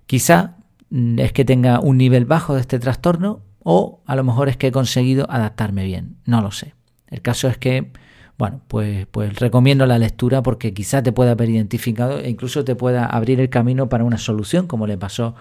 Quizá 0.07 0.57
mm, 0.91 1.19
es 1.19 1.33
que 1.33 1.45
tenga 1.45 1.81
un 1.81 1.99
nivel 1.99 2.25
bajo 2.25 2.55
de 2.55 2.61
este 2.61 2.79
trastorno 2.79 3.43
o 3.63 4.01
a 4.07 4.17
lo 4.17 4.25
mejor 4.25 4.49
es 4.49 4.57
que 4.57 4.69
he 4.69 4.73
conseguido 4.73 5.27
adaptarme 5.31 5.85
bien, 5.85 6.17
no 6.25 6.41
lo 6.41 6.51
sé. 6.51 6.75
El 7.09 7.23
caso 7.23 7.49
es 7.49 7.59
que, 7.59 7.91
bueno, 8.39 8.61
pues, 8.69 9.07
pues 9.11 9.39
recomiendo 9.39 9.85
la 9.87 9.99
lectura 9.99 10.43
porque 10.43 10.73
quizá 10.73 11.03
te 11.03 11.13
pueda 11.13 11.33
haber 11.33 11.51
identificado 11.51 12.19
e 12.19 12.29
incluso 12.29 12.65
te 12.65 12.77
pueda 12.77 13.07
abrir 13.07 13.41
el 13.41 13.51
camino 13.51 13.89
para 13.89 14.05
una 14.05 14.19
solución, 14.19 14.67
como 14.67 14.87
le 14.87 14.97
pasó 14.97 15.35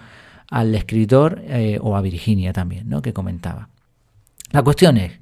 al 0.50 0.74
escritor 0.74 1.42
eh, 1.46 1.78
o 1.80 1.96
a 1.96 2.00
Virginia 2.00 2.52
también, 2.52 2.88
¿no? 2.88 3.02
que 3.02 3.12
comentaba. 3.12 3.68
La 4.50 4.62
cuestión 4.62 4.96
es, 4.96 5.12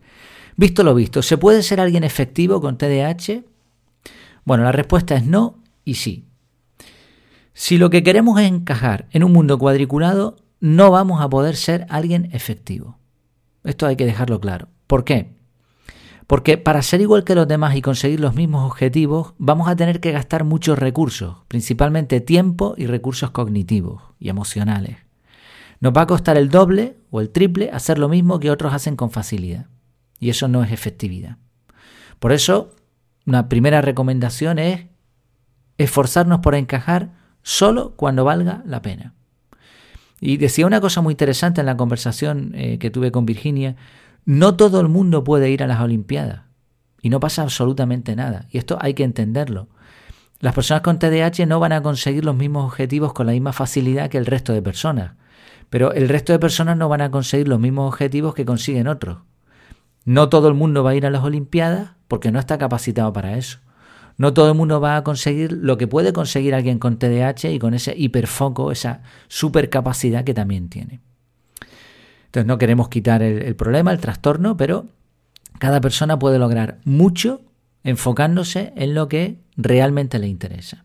visto 0.57 0.83
lo 0.83 0.95
visto, 0.95 1.23
¿se 1.23 1.39
puede 1.39 1.63
ser 1.63 1.81
alguien 1.81 2.05
efectivo 2.05 2.61
con 2.61 2.79
TDAH? 2.79 3.45
Bueno, 4.45 4.65
la 4.65 4.73
respuesta 4.73 5.15
es 5.17 5.25
no 5.25 5.59
y 5.85 5.95
sí. 5.95 6.25
Si 7.53 7.79
lo 7.79 7.91
que 7.91 8.03
queremos 8.03 8.41
es 8.41 8.49
encajar 8.49 9.07
en 9.13 9.25
un 9.25 9.33
mundo 9.33 9.59
cuadriculado, 9.59 10.37
no 10.61 10.91
vamos 10.91 11.23
a 11.23 11.29
poder 11.29 11.57
ser 11.57 11.87
alguien 11.89 12.29
efectivo. 12.33 12.99
Esto 13.65 13.87
hay 13.87 13.97
que 13.97 14.07
dejarlo 14.07 14.41
claro. 14.41 14.69
¿Por 14.87 15.05
qué? 15.05 15.35
Porque 16.27 16.59
para 16.59 16.83
ser 16.83 17.01
igual 17.01 17.25
que 17.25 17.35
los 17.35 17.47
demás 17.47 17.77
y 17.77 17.83
conseguir 17.83 18.21
los 18.21 18.35
mismos 18.35 18.65
objetivos, 18.65 19.35
vamos 19.39 19.69
a 19.69 19.77
tener 19.77 20.01
que 20.01 20.13
gastar 20.13 20.45
muchos 20.45 20.79
recursos, 20.79 21.37
principalmente 21.49 22.21
tiempo 22.21 22.75
y 22.77 22.87
recursos 22.87 23.31
cognitivos 23.31 24.03
y 24.19 24.29
emocionales. 24.29 24.99
Nos 25.81 25.93
va 25.93 26.03
a 26.03 26.07
costar 26.07 26.37
el 26.37 26.49
doble 26.49 26.97
o 27.11 27.21
el 27.21 27.31
triple 27.31 27.71
hacer 27.71 27.99
lo 27.99 28.09
mismo 28.09 28.41
que 28.41 28.51
otros 28.51 28.75
hacen 28.75 28.97
con 28.97 29.11
facilidad. 29.11 29.67
Y 30.19 30.31
eso 30.31 30.49
no 30.49 30.63
es 30.63 30.73
efectividad. 30.73 31.37
Por 32.19 32.33
eso, 32.33 32.75
una 33.27 33.49
primera 33.49 33.83
recomendación 33.83 34.59
es 34.59 34.87
esforzarnos 35.79 36.41
por 36.41 36.55
encajar 36.55 37.11
solo 37.43 37.95
cuando 37.97 38.25
valga 38.25 38.63
la 38.67 38.83
pena. 38.83 39.15
Y 40.21 40.39
decía 40.39 40.67
una 40.67 40.81
cosa 40.81 41.03
muy 41.03 41.13
interesante 41.13 41.61
en 41.61 41.67
la 41.67 41.77
conversación 41.77 42.53
eh, 42.55 42.79
que 42.79 42.91
tuve 42.91 43.13
con 43.13 43.27
Virginia, 43.27 43.77
no 44.25 44.57
todo 44.57 44.81
el 44.81 44.89
mundo 44.89 45.25
puede 45.25 45.51
ir 45.51 45.63
a 45.63 45.67
las 45.67 45.81
Olimpiadas 45.81 46.43
y 47.03 47.11
no 47.11 47.21
pasa 47.21 47.43
absolutamente 47.43 48.17
nada. 48.17 48.47
Y 48.51 48.59
esto 48.59 48.79
hay 48.81 48.95
que 48.95 49.05
entenderlo. 49.05 49.69
Las 50.41 50.55
personas 50.55 50.83
con 50.83 50.99
TDAH 50.99 51.47
no 51.47 51.61
van 51.61 51.73
a 51.73 51.83
conseguir 51.83 52.25
los 52.25 52.35
mismos 52.35 52.65
objetivos 52.65 53.13
con 53.13 53.27
la 53.27 53.33
misma 53.33 53.53
facilidad 53.53 54.11
que 54.11 54.19
el 54.19 54.27
resto 54.27 54.53
de 54.53 54.63
personas. 54.63 55.13
Pero 55.71 55.93
el 55.93 56.09
resto 56.09 56.33
de 56.33 56.39
personas 56.39 56.77
no 56.77 56.89
van 56.89 57.01
a 57.01 57.11
conseguir 57.11 57.49
los 57.49 57.61
mismos 57.61 57.89
objetivos 57.89 58.35
que 58.35 58.45
consiguen 58.45 58.89
otros. 58.89 59.19
No 60.07 60.29
todo 60.29 60.47
el 60.49 60.55
mundo 60.55 60.85
va 60.85 60.91
a 60.91 60.95
ir 60.95 61.05
a 61.05 61.11
las 61.11 61.25
Olimpiadas 61.25 61.91
porque 62.07 62.31
no 62.31 62.39
está 62.39 62.57
capacitado 62.59 63.13
para 63.13 63.37
eso. 63.37 63.59
No 64.19 64.33
todo 64.33 64.49
el 64.49 64.57
mundo 64.57 64.81
va 64.81 64.97
a 64.97 65.05
conseguir 65.05 65.53
lo 65.53 65.77
que 65.77 65.89
puede 65.89 66.13
conseguir 66.13 66.55
alguien 66.55 66.79
con 66.79 66.97
TDAH 66.97 67.51
y 67.51 67.59
con 67.59 67.75
ese 67.75 67.95
hiperfoco, 67.97 68.71
esa 68.71 69.03
supercapacidad 69.27 70.25
que 70.25 70.33
también 70.33 70.69
tiene. 70.69 71.01
Entonces 72.27 72.47
no 72.47 72.57
queremos 72.57 72.89
quitar 72.89 73.21
el, 73.23 73.57
problema, 73.57 73.91
el 73.91 73.99
trastorno, 73.99 74.57
pero 74.57 74.87
cada 75.59 75.81
persona 75.81 76.19
puede 76.19 76.39
lograr 76.39 76.79
mucho 76.85 77.43
enfocándose 77.83 78.73
en 78.77 78.95
lo 78.95 79.09
que 79.09 79.41
realmente 79.57 80.21
le 80.21 80.29
interesa. 80.29 80.85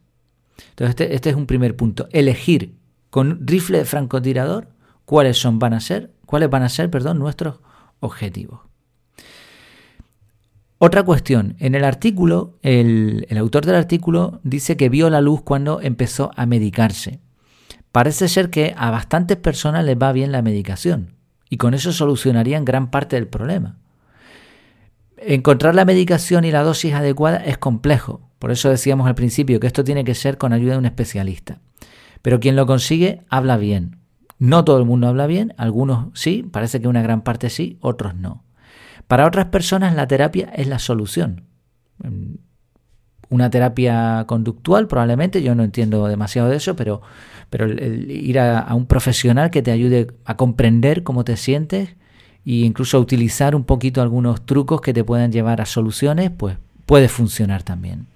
Entonces 0.72 0.90
este, 0.90 1.16
este 1.16 1.30
es 1.30 1.36
un 1.36 1.46
primer 1.46 1.76
punto. 1.76 2.10
Elegir 2.12 2.76
con 3.12 3.46
rifle 3.46 3.78
de 3.78 3.86
francotirador 3.86 4.70
cuáles 5.06 5.38
son 5.38 5.60
van 5.60 5.74
a 5.74 5.80
ser, 5.80 6.12
cuáles 6.26 6.50
van 6.50 6.64
a 6.64 6.70
ser, 6.70 6.90
perdón, 6.90 7.20
nuestros 7.20 7.60
objetivos. 8.00 8.71
Otra 10.84 11.04
cuestión, 11.04 11.58
en 11.60 11.76
el 11.76 11.84
artículo, 11.84 12.58
el, 12.64 13.28
autor 13.38 13.68
del 13.68 13.76
artículo 13.76 14.40
dice 14.42 14.78
que 14.78 14.90
vio 14.90 15.12
la 15.12 15.22
luz 15.22 15.44
cuando 15.44 15.80
empezó 15.80 16.32
a 16.36 16.48
medicarse. 16.48 17.20
Parece 17.92 18.28
ser 18.28 18.50
que 18.50 18.74
a 18.76 18.90
bastantes 18.90 19.38
personas 19.38 19.86
les 19.86 19.96
va 19.96 20.12
bien 20.12 20.32
la 20.32 20.42
medicación 20.42 21.14
y 21.52 21.58
con 21.58 21.76
eso 21.76 21.94
solucionarían 21.94 22.66
gran 22.66 22.90
parte 22.90 23.16
del 23.16 23.28
problema. 23.28 23.78
Encontrar 25.18 25.76
la 25.76 25.86
medicación 25.86 26.46
y 26.46 26.52
la 26.52 26.64
dosis 26.64 26.96
adecuada 26.96 27.38
es 27.38 27.60
complejo, 27.60 28.32
por 28.40 28.50
eso 28.50 28.68
decíamos 28.68 29.06
al 29.06 29.14
principio 29.14 29.60
que 29.60 29.68
esto 29.68 29.84
tiene 29.84 30.04
que 30.04 30.16
ser 30.16 30.40
con 30.40 30.52
ayuda 30.52 30.72
de 30.72 30.80
un 30.80 30.86
especialista. 30.88 31.60
Pero 32.24 32.40
quien 32.40 32.56
lo 32.56 32.66
consigue 32.66 33.22
habla 33.30 33.58
bien. 33.58 33.98
No 34.40 34.66
todo 34.66 34.80
el 34.80 34.86
mundo 34.86 35.08
habla 35.08 35.28
bien, 35.28 35.54
algunos 35.58 36.08
sí, 36.20 36.42
parece 36.42 36.82
que 36.82 36.88
una 36.88 37.04
gran 37.04 37.22
parte 37.22 37.52
sí, 37.52 37.78
otros 37.82 38.16
no. 38.16 38.44
Para 39.12 39.28
otras 39.28 39.48
personas 39.48 39.94
la 39.94 40.08
terapia 40.08 40.54
es 40.56 40.68
la 40.68 40.80
solución. 40.80 41.44
Una 43.28 43.50
terapia 43.50 44.24
conductual 44.26 44.88
probablemente, 44.88 45.44
yo 45.44 45.54
no 45.54 45.66
entiendo 45.66 46.08
demasiado 46.08 46.48
de 46.48 46.56
eso, 46.56 46.78
pero, 46.78 47.02
pero 47.50 47.68
ir 47.68 48.40
a, 48.40 48.74
un 48.74 48.86
profesional 48.86 49.52
que 49.52 49.62
te 49.62 49.72
ayude 49.72 50.08
a 50.24 50.38
comprender 50.38 51.04
cómo 51.04 51.26
te 51.26 51.36
sientes 51.36 51.90
e 52.46 52.54
incluso 52.64 52.96
a 52.96 53.00
utilizar 53.02 53.54
un 53.54 53.66
poquito 53.66 54.02
algunos 54.02 54.46
trucos 54.46 54.80
que 54.80 54.94
te 54.94 55.04
puedan 55.04 55.34
llevar 55.34 55.60
a 55.60 55.66
soluciones, 55.66 56.32
pues 56.32 56.56
puede 56.86 57.10
funcionar 57.10 57.64
también. 57.64 58.08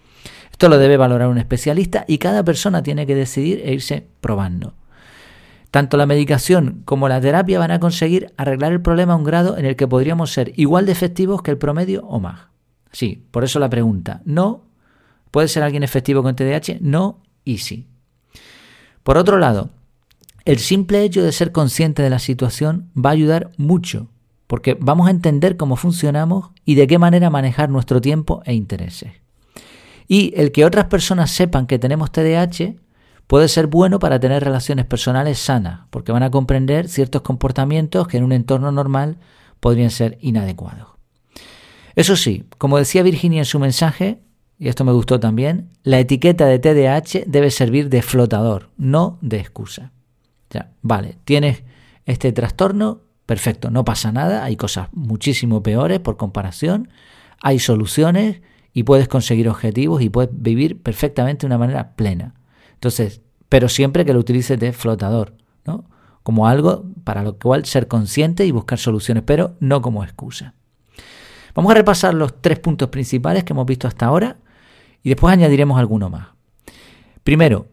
Esto 0.49 0.69
lo 0.69 0.77
debe 0.77 0.95
valorar 0.95 1.27
un 1.27 1.39
especialista 1.39 2.05
y 2.07 2.19
cada 2.19 2.45
persona 2.45 2.83
tiene 2.83 3.05
que 3.05 3.15
decidir 3.15 3.61
e 3.65 3.73
irse 3.73 4.07
probando. 4.21 4.75
Tanto 5.75 5.97
la 5.97 6.05
medicación 6.05 6.83
como 6.85 7.09
la 7.09 7.19
terapia 7.19 7.59
van 7.59 7.71
a 7.71 7.81
conseguir 7.81 8.31
arreglar 8.37 8.71
el 8.71 8.81
problema 8.81 9.11
a 9.11 9.17
un 9.17 9.25
grado 9.25 9.57
en 9.57 9.65
el 9.65 9.75
que 9.75 9.89
podríamos 9.89 10.31
ser 10.31 10.53
igual 10.55 10.85
de 10.85 10.93
efectivos 10.93 11.41
que 11.41 11.51
el 11.51 11.57
promedio 11.57 12.05
o 12.07 12.21
más. 12.21 12.43
Sí, 12.93 13.25
por 13.29 13.43
eso 13.43 13.59
la 13.59 13.69
pregunta. 13.69 14.21
No, 14.23 14.63
¿puede 15.31 15.49
ser 15.49 15.63
alguien 15.63 15.83
efectivo 15.83 16.23
con 16.23 16.33
TDAH? 16.33 16.77
No 16.79 17.19
y 17.43 17.57
sí. 17.57 17.87
Por 19.03 19.17
otro 19.17 19.37
lado, 19.37 19.69
el 20.45 20.59
simple 20.59 21.03
hecho 21.03 21.21
de 21.21 21.33
ser 21.33 21.51
consciente 21.51 22.01
de 22.01 22.09
la 22.09 22.19
situación 22.19 22.89
va 22.95 23.09
a 23.09 23.13
ayudar 23.13 23.51
mucho, 23.57 24.07
porque 24.47 24.77
vamos 24.79 25.09
a 25.09 25.11
entender 25.11 25.57
cómo 25.57 25.75
funcionamos 25.75 26.51
y 26.63 26.75
de 26.75 26.87
qué 26.87 26.99
manera 26.99 27.29
manejar 27.29 27.69
nuestro 27.69 27.99
tiempo 27.99 28.41
e 28.45 28.53
intereses. 28.53 29.11
Y 30.07 30.31
el 30.37 30.53
que 30.53 30.63
otras 30.63 30.85
personas 30.85 31.31
sepan 31.31 31.67
que 31.67 31.79
tenemos 31.79 32.13
TDAH 32.13 32.75
puede 33.27 33.47
ser 33.47 33.67
bueno 33.67 33.99
para 33.99 34.19
tener 34.19 34.43
relaciones 34.43 34.85
personales 34.85 35.39
sanas, 35.39 35.81
porque 35.89 36.11
van 36.11 36.23
a 36.23 36.31
comprender 36.31 36.87
ciertos 36.87 37.21
comportamientos 37.21 38.07
que 38.07 38.17
en 38.17 38.23
un 38.23 38.31
entorno 38.31 38.71
normal 38.71 39.17
podrían 39.59 39.89
ser 39.89 40.17
inadecuados. 40.21 40.89
Eso 41.95 42.15
sí, 42.15 42.43
como 42.57 42.77
decía 42.77 43.03
Virginia 43.03 43.39
en 43.39 43.45
su 43.45 43.59
mensaje, 43.59 44.21
y 44.57 44.67
esto 44.67 44.83
me 44.85 44.91
gustó 44.91 45.19
también, 45.19 45.69
la 45.83 45.99
etiqueta 45.99 46.45
de 46.45 46.59
TDAH 46.59 47.25
debe 47.25 47.51
servir 47.51 47.89
de 47.89 48.01
flotador, 48.01 48.69
no 48.77 49.17
de 49.21 49.39
excusa. 49.39 49.91
Ya, 50.49 50.71
vale, 50.81 51.17
tienes 51.25 51.63
este 52.05 52.31
trastorno, 52.31 53.01
perfecto, 53.25 53.71
no 53.71 53.83
pasa 53.83 54.11
nada, 54.11 54.43
hay 54.43 54.55
cosas 54.55 54.89
muchísimo 54.91 55.63
peores 55.63 55.99
por 55.99 56.17
comparación, 56.17 56.89
hay 57.41 57.59
soluciones 57.59 58.41
y 58.73 58.83
puedes 58.83 59.07
conseguir 59.07 59.49
objetivos 59.49 60.01
y 60.01 60.09
puedes 60.09 60.29
vivir 60.33 60.81
perfectamente 60.81 61.41
de 61.41 61.47
una 61.47 61.57
manera 61.57 61.95
plena. 61.95 62.35
Entonces, 62.75 63.21
pero 63.49 63.69
siempre 63.69 64.05
que 64.05 64.13
lo 64.13 64.19
utilices 64.19 64.59
de 64.59 64.73
flotador, 64.73 65.33
¿no? 65.65 65.85
Como 66.23 66.47
algo 66.47 66.85
para 67.03 67.23
lo 67.23 67.37
cual 67.37 67.65
ser 67.65 67.87
consciente 67.87 68.45
y 68.45 68.51
buscar 68.51 68.79
soluciones, 68.79 69.23
pero 69.25 69.55
no 69.59 69.81
como 69.81 70.03
excusa. 70.03 70.53
Vamos 71.53 71.71
a 71.71 71.75
repasar 71.75 72.13
los 72.13 72.41
tres 72.41 72.59
puntos 72.59 72.89
principales 72.89 73.43
que 73.43 73.53
hemos 73.53 73.65
visto 73.65 73.87
hasta 73.87 74.05
ahora 74.05 74.37
y 75.03 75.09
después 75.09 75.31
añadiremos 75.31 75.79
alguno 75.79 76.09
más. 76.09 76.27
Primero, 77.23 77.67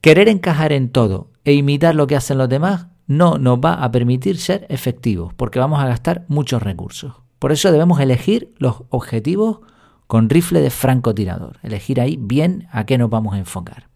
querer 0.00 0.28
encajar 0.28 0.72
en 0.72 0.90
todo 0.90 1.30
e 1.44 1.52
imitar 1.52 1.94
lo 1.94 2.06
que 2.06 2.16
hacen 2.16 2.38
los 2.38 2.48
demás 2.48 2.88
no 3.06 3.38
nos 3.38 3.58
va 3.58 3.74
a 3.74 3.90
permitir 3.90 4.38
ser 4.38 4.66
efectivos 4.68 5.32
porque 5.34 5.58
vamos 5.58 5.80
a 5.80 5.86
gastar 5.86 6.24
muchos 6.28 6.62
recursos. 6.62 7.14
Por 7.38 7.52
eso 7.52 7.70
debemos 7.70 8.00
elegir 8.00 8.52
los 8.58 8.82
objetivos 8.90 9.60
con 10.06 10.28
rifle 10.28 10.60
de 10.60 10.70
francotirador, 10.70 11.58
elegir 11.62 12.00
ahí 12.00 12.18
bien 12.20 12.66
a 12.72 12.86
qué 12.86 12.98
nos 12.98 13.10
vamos 13.10 13.34
a 13.34 13.38
enfocar. 13.38 13.87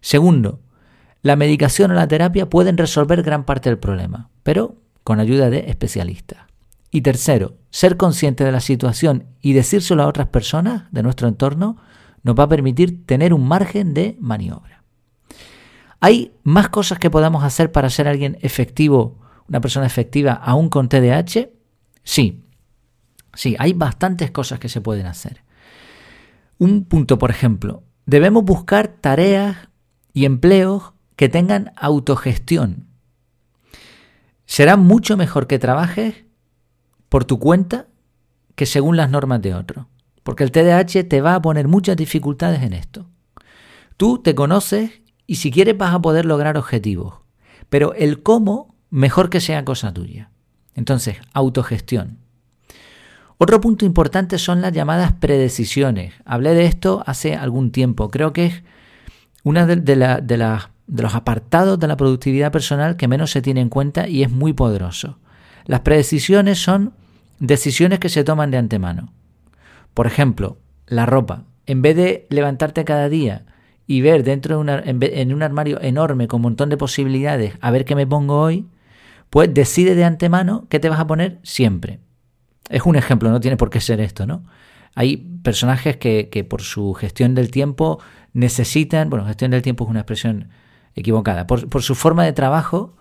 Segundo, 0.00 0.60
la 1.22 1.36
medicación 1.36 1.90
o 1.90 1.94
la 1.94 2.08
terapia 2.08 2.48
pueden 2.48 2.76
resolver 2.76 3.22
gran 3.22 3.44
parte 3.44 3.68
del 3.68 3.78
problema, 3.78 4.30
pero 4.42 4.76
con 5.04 5.20
ayuda 5.20 5.50
de 5.50 5.70
especialistas. 5.70 6.40
Y 6.90 7.02
tercero, 7.02 7.56
ser 7.70 7.96
consciente 7.96 8.44
de 8.44 8.52
la 8.52 8.60
situación 8.60 9.26
y 9.40 9.52
decírselo 9.52 10.02
a 10.02 10.06
otras 10.06 10.28
personas 10.28 10.84
de 10.90 11.02
nuestro 11.02 11.28
entorno 11.28 11.76
nos 12.22 12.38
va 12.38 12.44
a 12.44 12.48
permitir 12.48 13.04
tener 13.06 13.34
un 13.34 13.46
margen 13.46 13.94
de 13.94 14.16
maniobra. 14.20 14.84
¿Hay 16.00 16.32
más 16.44 16.68
cosas 16.68 16.98
que 16.98 17.10
podamos 17.10 17.44
hacer 17.44 17.72
para 17.72 17.90
ser 17.90 18.06
alguien 18.06 18.38
efectivo, 18.40 19.18
una 19.48 19.60
persona 19.60 19.86
efectiva, 19.86 20.32
aún 20.32 20.68
con 20.68 20.88
TDAH? 20.88 21.50
Sí, 22.04 22.44
sí, 23.34 23.56
hay 23.58 23.72
bastantes 23.72 24.30
cosas 24.30 24.58
que 24.58 24.68
se 24.68 24.80
pueden 24.80 25.06
hacer. 25.06 25.42
Un 26.58 26.84
punto, 26.84 27.18
por 27.18 27.30
ejemplo, 27.30 27.82
debemos 28.06 28.44
buscar 28.44 28.88
tareas 28.88 29.67
y 30.18 30.24
empleos 30.24 30.94
que 31.14 31.28
tengan 31.28 31.72
autogestión. 31.76 32.88
Será 34.46 34.76
mucho 34.76 35.16
mejor 35.16 35.46
que 35.46 35.60
trabajes 35.60 36.24
por 37.08 37.24
tu 37.24 37.38
cuenta 37.38 37.86
que 38.56 38.66
según 38.66 38.96
las 38.96 39.10
normas 39.10 39.40
de 39.42 39.54
otro. 39.54 39.88
porque 40.24 40.42
el 40.44 40.50
TDAH 40.50 41.04
te 41.08 41.20
va 41.20 41.36
a 41.36 41.40
poner 41.40 41.68
muchas 41.68 41.96
dificultades 41.96 42.62
en 42.62 42.72
esto. 42.72 43.06
Tú 43.96 44.18
te 44.18 44.34
conoces 44.34 44.90
y 45.26 45.36
si 45.36 45.52
quieres 45.52 45.78
vas 45.78 45.94
a 45.94 46.02
poder 46.02 46.26
lograr 46.26 46.58
objetivos, 46.58 47.14
pero 47.68 47.94
el 47.94 48.22
cómo, 48.22 48.74
mejor 48.90 49.30
que 49.30 49.40
sea 49.40 49.64
cosa 49.64 49.94
tuya. 49.94 50.30
Entonces, 50.74 51.16
autogestión. 51.32 52.18
Otro 53.38 53.60
punto 53.60 53.86
importante 53.86 54.36
son 54.36 54.60
las 54.60 54.72
llamadas 54.72 55.12
predecisiones. 55.12 56.12
Hablé 56.24 56.54
de 56.54 56.66
esto 56.66 57.04
hace 57.06 57.36
algún 57.36 57.70
tiempo. 57.70 58.10
Creo 58.10 58.32
que 58.32 58.46
es 58.46 58.62
uno 59.48 59.66
de, 59.66 60.36
los 61.02 61.14
apartados 61.14 61.78
de 61.80 61.88
la 61.88 61.96
productividad 61.96 62.52
personal 62.52 62.96
que 62.96 63.08
menos 63.08 63.30
se 63.30 63.40
tiene 63.40 63.62
en 63.62 63.70
cuenta 63.70 64.06
y 64.06 64.22
es 64.22 64.30
muy 64.30 64.52
poderoso. 64.52 65.18
Las 65.64 65.80
predecisiones 65.80 66.58
son 66.58 66.92
decisiones 67.38 67.98
que 67.98 68.10
se 68.10 68.24
toman 68.24 68.50
de 68.50 68.58
antemano. 68.58 69.10
Por 69.94 70.06
ejemplo, 70.06 70.58
la 70.86 71.06
ropa. 71.06 71.44
En 71.64 71.80
vez 71.80 71.96
de 71.96 72.26
levantarte 72.28 72.84
cada 72.84 73.08
día 73.08 73.46
y 73.86 74.02
ver 74.02 74.22
dentro 74.22 74.62
de 74.62 75.12
en 75.14 75.32
un 75.32 75.42
armario 75.42 75.80
enorme 75.80 76.28
con 76.28 76.38
un 76.38 76.42
montón 76.42 76.68
de 76.68 76.76
posibilidades 76.76 77.54
a 77.62 77.70
ver 77.70 77.86
qué 77.86 77.94
me 77.94 78.06
pongo 78.06 78.42
hoy, 78.42 78.66
pues 79.30 79.52
decide 79.54 79.94
de 79.94 80.04
antemano 80.04 80.66
qué 80.68 80.78
te 80.78 80.90
vas 80.90 81.00
a 81.00 81.06
poner 81.06 81.38
siempre. 81.42 82.00
Es 82.68 82.82
un 82.82 82.96
ejemplo, 82.96 83.30
no 83.30 83.40
tiene 83.40 83.56
por 83.56 83.70
qué 83.70 83.80
ser 83.80 84.00
esto, 84.00 84.26
¿no? 84.26 84.44
Hay 84.94 85.16
personajes 85.42 85.96
que 85.96 86.46
por 86.48 86.60
su 86.60 86.92
gestión 86.92 87.34
del 87.34 87.50
tiempo 87.50 87.98
necesitan, 88.32 89.10
bueno, 89.10 89.26
gestión 89.26 89.50
del 89.50 89.62
tiempo 89.62 89.84
es 89.84 89.90
una 89.90 90.00
expresión 90.00 90.48
equivocada, 90.94 91.46
por, 91.46 91.82
su 91.82 91.94
forma 91.94 92.24
de 92.24 92.32
trabajo, 92.32 92.96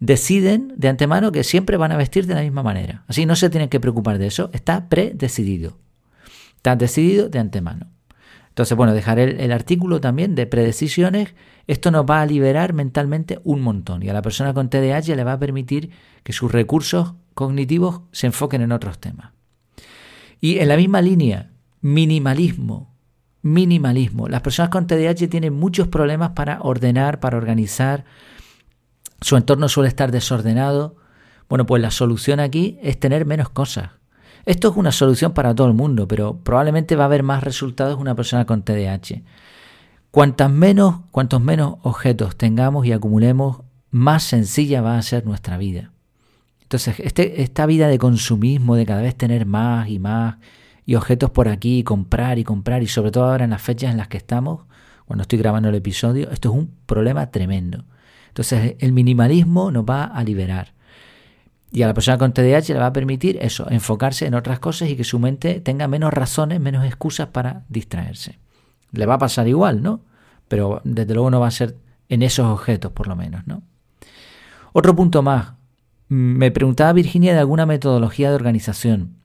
deciden 0.00 0.72
de 0.76 0.88
antemano 0.88 1.32
que 1.32 1.44
siempre 1.44 1.76
van 1.76 1.92
a 1.92 1.96
vestir 1.96 2.26
de 2.26 2.34
la 2.34 2.42
misma 2.42 2.62
manera. 2.62 3.04
Así 3.08 3.26
no 3.26 3.36
se 3.36 3.50
tienen 3.50 3.68
que 3.68 3.80
preocupar 3.80 4.18
de 4.18 4.26
eso, 4.26 4.50
está 4.52 4.88
predecidido. 4.88 5.78
Está 6.56 6.76
decidido 6.76 7.28
de 7.28 7.38
antemano. 7.38 7.86
Entonces, 8.48 8.76
bueno, 8.76 8.92
dejaré 8.92 9.44
el, 9.44 9.52
artículo 9.52 10.00
también 10.00 10.34
de 10.34 10.46
predecisiones. 10.46 11.34
Esto 11.68 11.92
nos 11.92 12.04
va 12.04 12.22
a 12.22 12.26
liberar 12.26 12.72
mentalmente 12.72 13.38
un 13.44 13.60
montón 13.60 14.02
y 14.02 14.08
a 14.08 14.12
la 14.12 14.22
persona 14.22 14.52
con 14.52 14.68
TDAH 14.68 15.14
le 15.14 15.22
va 15.22 15.34
a 15.34 15.38
permitir 15.38 15.90
que 16.24 16.32
sus 16.32 16.50
recursos 16.50 17.14
cognitivos 17.34 18.00
se 18.10 18.26
enfoquen 18.26 18.62
en 18.62 18.72
otros 18.72 18.98
temas. 18.98 19.30
Y 20.40 20.58
en 20.58 20.66
la 20.66 20.76
misma 20.76 21.00
línea, 21.02 21.52
minimalismo. 21.80 22.87
Minimalismo. 23.52 24.28
Las 24.28 24.42
personas 24.42 24.70
con 24.70 24.86
TDAH 24.86 25.28
tienen 25.28 25.54
muchos 25.54 25.88
problemas 25.88 26.30
para 26.30 26.60
ordenar, 26.60 27.20
para 27.20 27.36
organizar. 27.36 28.04
Su 29.20 29.36
entorno 29.36 29.68
suele 29.68 29.88
estar 29.88 30.12
desordenado. 30.12 30.96
Bueno, 31.48 31.66
pues 31.66 31.82
la 31.82 31.90
solución 31.90 32.40
aquí 32.40 32.78
es 32.82 33.00
tener 33.00 33.26
menos 33.26 33.48
cosas. 33.48 33.90
Esto 34.44 34.70
es 34.70 34.76
una 34.76 34.92
solución 34.92 35.34
para 35.34 35.54
todo 35.54 35.66
el 35.66 35.74
mundo, 35.74 36.08
pero 36.08 36.38
probablemente 36.38 36.96
va 36.96 37.04
a 37.04 37.06
haber 37.06 37.22
más 37.22 37.44
resultados 37.44 37.98
una 37.98 38.14
persona 38.14 38.46
con 38.46 38.62
TDAH. 38.62 39.22
Cuantas 40.10 40.50
menos, 40.50 41.00
cuantos 41.10 41.40
menos 41.40 41.76
objetos 41.82 42.36
tengamos 42.36 42.86
y 42.86 42.92
acumulemos, 42.92 43.62
más 43.90 44.22
sencilla 44.22 44.80
va 44.80 44.96
a 44.96 45.02
ser 45.02 45.26
nuestra 45.26 45.58
vida. 45.58 45.92
Entonces, 46.62 47.00
este, 47.00 47.42
esta 47.42 47.66
vida 47.66 47.88
de 47.88 47.98
consumismo, 47.98 48.76
de 48.76 48.86
cada 48.86 49.02
vez 49.02 49.14
tener 49.16 49.46
más 49.46 49.88
y 49.88 49.98
más, 49.98 50.36
y 50.88 50.94
objetos 50.94 51.28
por 51.28 51.48
aquí, 51.48 51.84
comprar 51.84 52.38
y 52.38 52.44
comprar, 52.44 52.82
y 52.82 52.86
sobre 52.86 53.10
todo 53.10 53.24
ahora 53.24 53.44
en 53.44 53.50
las 53.50 53.60
fechas 53.60 53.90
en 53.90 53.98
las 53.98 54.08
que 54.08 54.16
estamos, 54.16 54.62
cuando 55.04 55.20
estoy 55.20 55.38
grabando 55.38 55.68
el 55.68 55.74
episodio, 55.74 56.30
esto 56.30 56.48
es 56.48 56.54
un 56.54 56.72
problema 56.86 57.30
tremendo. 57.30 57.84
Entonces, 58.28 58.74
el 58.78 58.92
minimalismo 58.92 59.70
nos 59.70 59.84
va 59.84 60.04
a 60.04 60.24
liberar. 60.24 60.72
Y 61.70 61.82
a 61.82 61.88
la 61.88 61.92
persona 61.92 62.16
con 62.16 62.32
TDAH 62.32 62.72
le 62.72 62.78
va 62.78 62.86
a 62.86 62.92
permitir 62.94 63.36
eso, 63.42 63.70
enfocarse 63.70 64.24
en 64.24 64.34
otras 64.34 64.60
cosas 64.60 64.88
y 64.88 64.96
que 64.96 65.04
su 65.04 65.18
mente 65.18 65.60
tenga 65.60 65.88
menos 65.88 66.10
razones, 66.10 66.58
menos 66.58 66.86
excusas 66.86 67.26
para 67.26 67.64
distraerse. 67.68 68.38
Le 68.92 69.04
va 69.04 69.16
a 69.16 69.18
pasar 69.18 69.46
igual, 69.46 69.82
¿no? 69.82 70.00
Pero 70.48 70.80
desde 70.84 71.12
luego 71.12 71.30
no 71.30 71.38
va 71.38 71.48
a 71.48 71.50
ser 71.50 71.76
en 72.08 72.22
esos 72.22 72.46
objetos, 72.46 72.92
por 72.92 73.08
lo 73.08 73.14
menos, 73.14 73.46
¿no? 73.46 73.62
Otro 74.72 74.96
punto 74.96 75.20
más. 75.20 75.52
Me 76.08 76.50
preguntaba 76.50 76.94
Virginia 76.94 77.34
de 77.34 77.40
alguna 77.40 77.66
metodología 77.66 78.30
de 78.30 78.36
organización. 78.36 79.16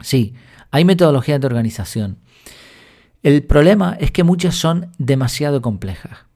Sí, 0.00 0.32
hay 0.70 0.84
metodologías 0.84 1.40
de 1.40 1.46
organización. 1.46 2.18
El 3.22 3.42
problema 3.44 3.96
es 4.00 4.10
que 4.10 4.24
muchas 4.24 4.54
son 4.54 4.92
demasiado 4.98 5.60
complejas. 5.62 6.26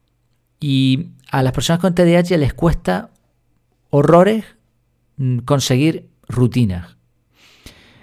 Y 0.59 1.09
a 1.31 1.43
las 1.43 1.53
personas 1.53 1.79
con 1.81 1.95
TDAH 1.95 2.37
les 2.37 2.53
cuesta 2.53 3.09
horrores 3.89 4.45
Mm, 5.17 5.39
conseguir 5.39 6.09
rutinas. 6.27 6.97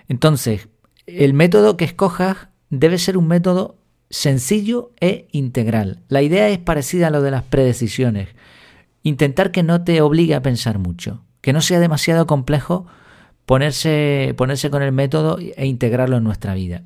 Entonces, 0.09 0.69
el 1.07 1.35
método 1.35 1.77
que 1.77 1.85
escojas 1.85 2.49
debe 2.69 2.99
ser 2.99 3.17
un 3.17 3.27
método 3.27 3.79
sencillo 4.11 4.93
e 5.01 5.29
integral. 5.33 6.03
La 6.09 6.23
idea 6.23 6.49
es 6.49 6.59
parecida 6.59 7.09
a 7.09 7.11
lo 7.11 7.23
de 7.23 7.31
las 7.31 7.43
predecisiones. 7.43 8.29
Intentar 9.03 9.51
que 9.51 9.63
no 9.63 9.83
te 9.83 10.01
obligue 10.03 10.35
a 10.35 10.43
pensar 10.43 10.79
mucho, 10.79 11.25
que 11.41 11.53
no 11.53 11.61
sea 11.61 11.81
demasiado 11.81 12.27
complejo 12.27 12.87
ponerse, 13.51 14.33
ponerse 14.37 14.71
con 14.71 14.81
el 14.81 14.93
método 14.93 15.37
e 15.41 15.67
integrarlo 15.67 16.19
en 16.19 16.23
nuestra 16.23 16.55
vida. 16.55 16.85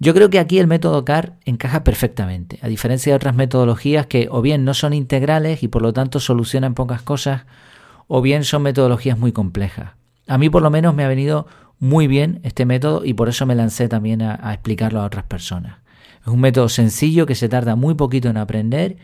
Yo 0.00 0.14
creo 0.14 0.30
que 0.30 0.40
aquí 0.40 0.58
el 0.58 0.66
método 0.66 1.04
CAR 1.04 1.34
encaja 1.44 1.84
perfectamente, 1.84 2.58
a 2.60 2.66
diferencia 2.66 3.12
de 3.12 3.16
otras 3.16 3.36
metodologías 3.36 4.06
que 4.06 4.26
o 4.28 4.42
bien 4.42 4.64
no 4.64 4.74
son 4.74 4.94
integrales 4.94 5.62
y 5.62 5.68
por 5.68 5.80
lo 5.80 5.92
tanto 5.92 6.18
solucionan 6.18 6.74
pocas 6.74 7.02
cosas, 7.02 7.42
o 8.08 8.20
bien 8.20 8.42
son 8.42 8.62
metodologías 8.62 9.16
muy 9.16 9.30
complejas. 9.30 9.92
A 10.26 10.38
mí 10.38 10.50
por 10.50 10.62
lo 10.62 10.70
menos 10.70 10.92
me 10.92 11.04
ha 11.04 11.08
venido 11.08 11.46
muy 11.78 12.08
bien 12.08 12.40
este 12.42 12.66
método 12.66 13.04
y 13.04 13.14
por 13.14 13.28
eso 13.28 13.46
me 13.46 13.54
lancé 13.54 13.86
también 13.86 14.22
a, 14.22 14.52
explicarlo 14.52 15.02
a 15.02 15.04
otras 15.04 15.26
personas. 15.26 15.76
Es 16.22 16.26
un 16.26 16.40
método 16.40 16.68
sencillo 16.68 17.26
que 17.26 17.36
se 17.36 17.48
tarda 17.48 17.76
muy 17.76 17.94
poquito 17.94 18.28
en 18.28 18.38
aprender 18.38 18.96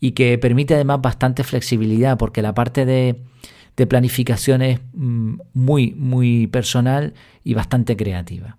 y 0.00 0.10
que 0.10 0.36
permite 0.38 0.74
además 0.74 1.02
bastante 1.02 1.44
flexibilidad 1.44 2.18
porque 2.18 2.42
la 2.42 2.52
parte 2.52 2.84
de, 2.84 3.20
de 3.76 3.86
planificación 3.86 4.62
es 4.62 4.80
mm, 4.92 5.34
muy, 5.54 5.92
muy 5.92 6.46
personal 6.46 7.14
y 7.44 7.54
bastante 7.54 7.96
creativa. 7.96 8.58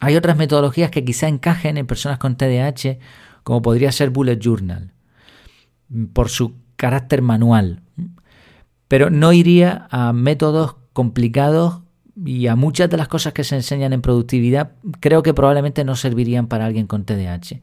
Hay 0.00 0.16
otras 0.16 0.36
metodologías 0.36 0.90
que 0.90 1.04
quizá 1.04 1.28
encajen 1.28 1.76
en 1.76 1.86
personas 1.86 2.18
con 2.18 2.36
TDAH, 2.36 2.98
como 3.42 3.62
podría 3.62 3.90
ser 3.90 4.10
Bullet 4.10 4.38
Journal, 4.38 4.92
por 6.12 6.28
su 6.28 6.54
carácter 6.76 7.22
manual. 7.22 7.82
Pero 8.86 9.10
no 9.10 9.32
iría 9.32 9.88
a 9.90 10.12
métodos 10.12 10.76
complicados 10.92 11.80
y 12.24 12.46
a 12.46 12.56
muchas 12.56 12.90
de 12.90 12.96
las 12.96 13.08
cosas 13.08 13.32
que 13.32 13.44
se 13.44 13.56
enseñan 13.56 13.92
en 13.92 14.02
productividad 14.02 14.72
creo 15.00 15.22
que 15.22 15.34
probablemente 15.34 15.84
no 15.84 15.94
servirían 15.96 16.46
para 16.46 16.66
alguien 16.66 16.86
con 16.86 17.04
TDAH. 17.04 17.60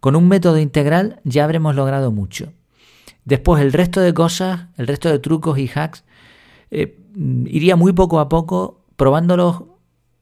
Con 0.00 0.16
un 0.16 0.28
método 0.28 0.58
integral 0.58 1.20
ya 1.24 1.44
habremos 1.44 1.74
logrado 1.74 2.10
mucho. 2.10 2.52
Después 3.24 3.62
el 3.62 3.72
resto 3.72 4.00
de 4.00 4.12
cosas, 4.12 4.66
el 4.76 4.86
resto 4.86 5.08
de 5.08 5.18
trucos 5.18 5.58
y 5.58 5.68
hacks, 5.68 6.04
eh, 6.74 6.98
iría 7.46 7.76
muy 7.76 7.92
poco 7.92 8.20
a 8.20 8.28
poco 8.28 8.84
probándolos 8.96 9.64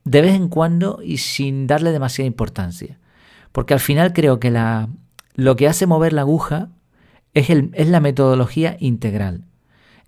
de 0.05 0.21
vez 0.21 0.35
en 0.35 0.49
cuando 0.49 1.01
y 1.03 1.19
sin 1.19 1.67
darle 1.67 1.93
demasiada 1.93 2.27
importancia. 2.27 2.99
Porque 3.53 3.75
al 3.75 3.81
final 3.81 4.13
creo 4.13 4.41
que 4.41 4.51
la, 4.51 4.89
lo 5.35 5.57
que 5.57 5.69
hace 5.69 5.87
mover 5.87 6.13
la 6.13 6.23
aguja 6.23 6.71
es, 7.35 7.51
el, 7.51 7.71
es 7.75 7.89
la 7.89 8.01
metodología 8.01 8.77
integral. 8.81 9.45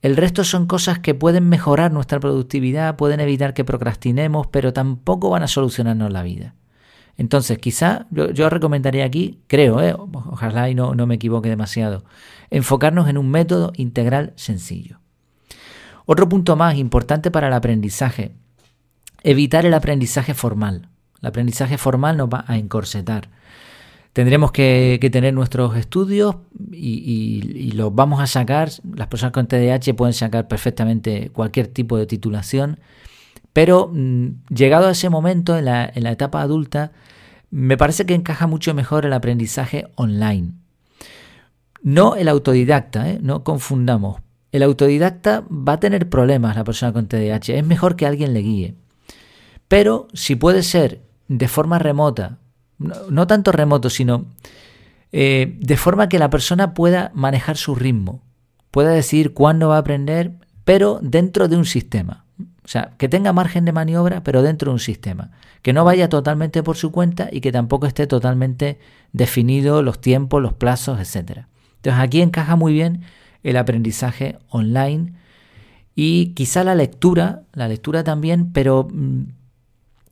El 0.03 0.17
resto 0.17 0.45
son 0.45 0.67
cosas 0.67 0.99
que 0.99 1.15
pueden 1.15 1.49
mejorar 1.49 1.91
nuestra 1.91 2.21
productividad, 2.21 2.97
pueden 2.97 3.21
evitar 3.21 3.55
que 3.55 3.65
procrastinemos, 3.65 4.47
pero 4.49 4.75
tampoco 4.75 5.31
van 5.31 5.43
a 5.43 5.49
solucionarnos 5.49 6.13
la 6.13 6.23
vida. 6.23 6.55
Entonces, 7.17 7.59
quizá 7.59 8.07
yo, 8.11 8.51
recomendaría 8.51 9.05
aquí, 9.05 9.41
creo, 9.47 9.81
¿eh? 9.81 9.95
ojalá 9.97 10.69
y 10.69 10.75
no, 10.75 10.95
no 10.95 11.07
me 11.07 11.15
equivoque 11.15 11.49
demasiado, 11.49 12.05
enfocarnos 12.51 13.09
en 13.09 13.17
un 13.17 13.31
método 13.31 13.73
integral 13.77 14.33
sencillo. 14.37 14.99
Otro 16.07 16.29
punto 16.29 16.57
más 16.57 16.77
importante 16.77 17.31
para 17.31 17.49
el 17.49 17.55
aprendizaje, 17.55 18.33
evitar 19.23 19.65
el 19.65 19.75
aprendizaje 19.75 20.35
formal. 20.35 20.89
El 21.23 21.29
aprendizaje 21.29 21.79
formal 21.79 22.17
nos 22.17 22.29
va 22.29 22.45
a 22.47 22.59
encorsetar. 22.59 23.29
Tendremos 24.15 24.53
que, 24.53 25.01
tener 25.11 25.35
nuestros 25.35 25.77
estudios 25.77 26.37
y, 26.71 27.73
los 27.73 27.93
vamos 27.93 28.21
a 28.21 28.29
sacar. 28.29 28.71
Las 28.95 29.09
personas 29.09 29.33
con 29.33 29.49
TDAH 29.49 29.95
pueden 29.97 30.13
sacar 30.13 30.47
perfectamente 30.47 31.31
cualquier 31.31 31.67
tipo 31.67 31.97
de 31.97 32.07
titulación, 32.07 32.79
pero 33.53 33.91
mm, 33.93 34.45
llegado 34.55 34.87
a 34.87 34.93
ese 34.93 35.11
momento, 35.11 35.59
en 35.59 35.65
la, 35.65 35.87
etapa 35.95 36.43
adulta, 36.43 36.93
me 37.51 37.77
parece 37.77 38.07
que 38.07 38.15
encaja 38.15 38.47
mucho 38.47 38.73
mejor 38.73 39.05
el 39.05 39.13
aprendizaje 39.15 39.89
online. 39.97 40.53
No 41.83 42.15
el 42.15 42.29
autodidacta, 42.29 43.11
¿eh? 43.11 43.19
no 43.21 43.43
confundamos. 43.43 44.24
El 44.55 44.63
autodidacta 44.63 45.43
va 45.51 45.73
a 45.73 45.81
tener 45.81 46.09
problemas 46.09 46.55
la 46.55 46.63
persona 46.63 46.93
con 46.93 47.09
TDAH, 47.09 47.55
es 47.59 47.67
mejor 47.67 47.97
que 47.97 48.07
alguien 48.07 48.33
le 48.35 48.39
guíe. 48.39 48.77
Pero 49.67 50.07
si 50.15 50.37
puede 50.37 50.63
ser 50.63 51.01
de 51.27 51.49
forma 51.49 51.81
remota 51.81 52.39
no, 52.79 53.27
tanto 53.27 53.51
remoto, 53.51 53.91
sino 53.91 54.27
eh, 55.11 55.57
de 55.59 55.77
forma 55.77 56.09
que 56.09 56.21
la 56.21 56.31
persona 56.31 56.73
pueda 56.73 57.11
manejar 57.15 57.57
su 57.57 57.75
ritmo, 57.75 58.23
pueda 58.71 58.91
decidir 58.91 59.35
cuándo 59.35 59.71
va 59.71 59.75
a 59.75 59.81
aprender, 59.81 60.35
pero 60.65 61.01
dentro 61.03 61.49
de 61.49 61.57
un 61.57 61.65
sistema. 61.65 62.25
O 62.65 62.69
sea, 62.69 62.93
que 62.97 63.09
tenga 63.09 63.33
margen 63.33 63.65
de 63.65 63.73
maniobra, 63.73 64.23
pero 64.23 64.41
dentro 64.41 64.71
de 64.71 64.75
un 64.75 64.81
sistema. 64.81 65.33
Que 65.63 65.73
no 65.73 65.85
vaya 65.85 66.09
totalmente 66.09 66.63
por 66.63 66.77
su 66.77 66.93
cuenta 66.93 67.29
y 67.33 67.41
que 67.41 67.51
tampoco 67.51 67.89
esté 67.89 68.07
totalmente 68.07 68.79
definido 69.13 69.83
los 69.83 70.01
tiempos, 70.01 70.41
los 70.41 70.53
plazos, 70.53 71.01
etc. 71.01 71.47
Entonces 71.79 72.01
aquí 72.01 72.23
encaja 72.23 72.55
muy 72.55 72.73
bien 72.73 73.03
el 73.45 73.57
aprendizaje 73.57 74.39
online 74.49 75.13
y 75.95 76.29
quizá 76.35 76.65
la 76.65 76.75
lectura, 76.75 77.43
la 77.53 77.69
lectura 77.69 78.03
también, 78.03 78.53
pero 78.53 78.89
mm, 78.91 79.23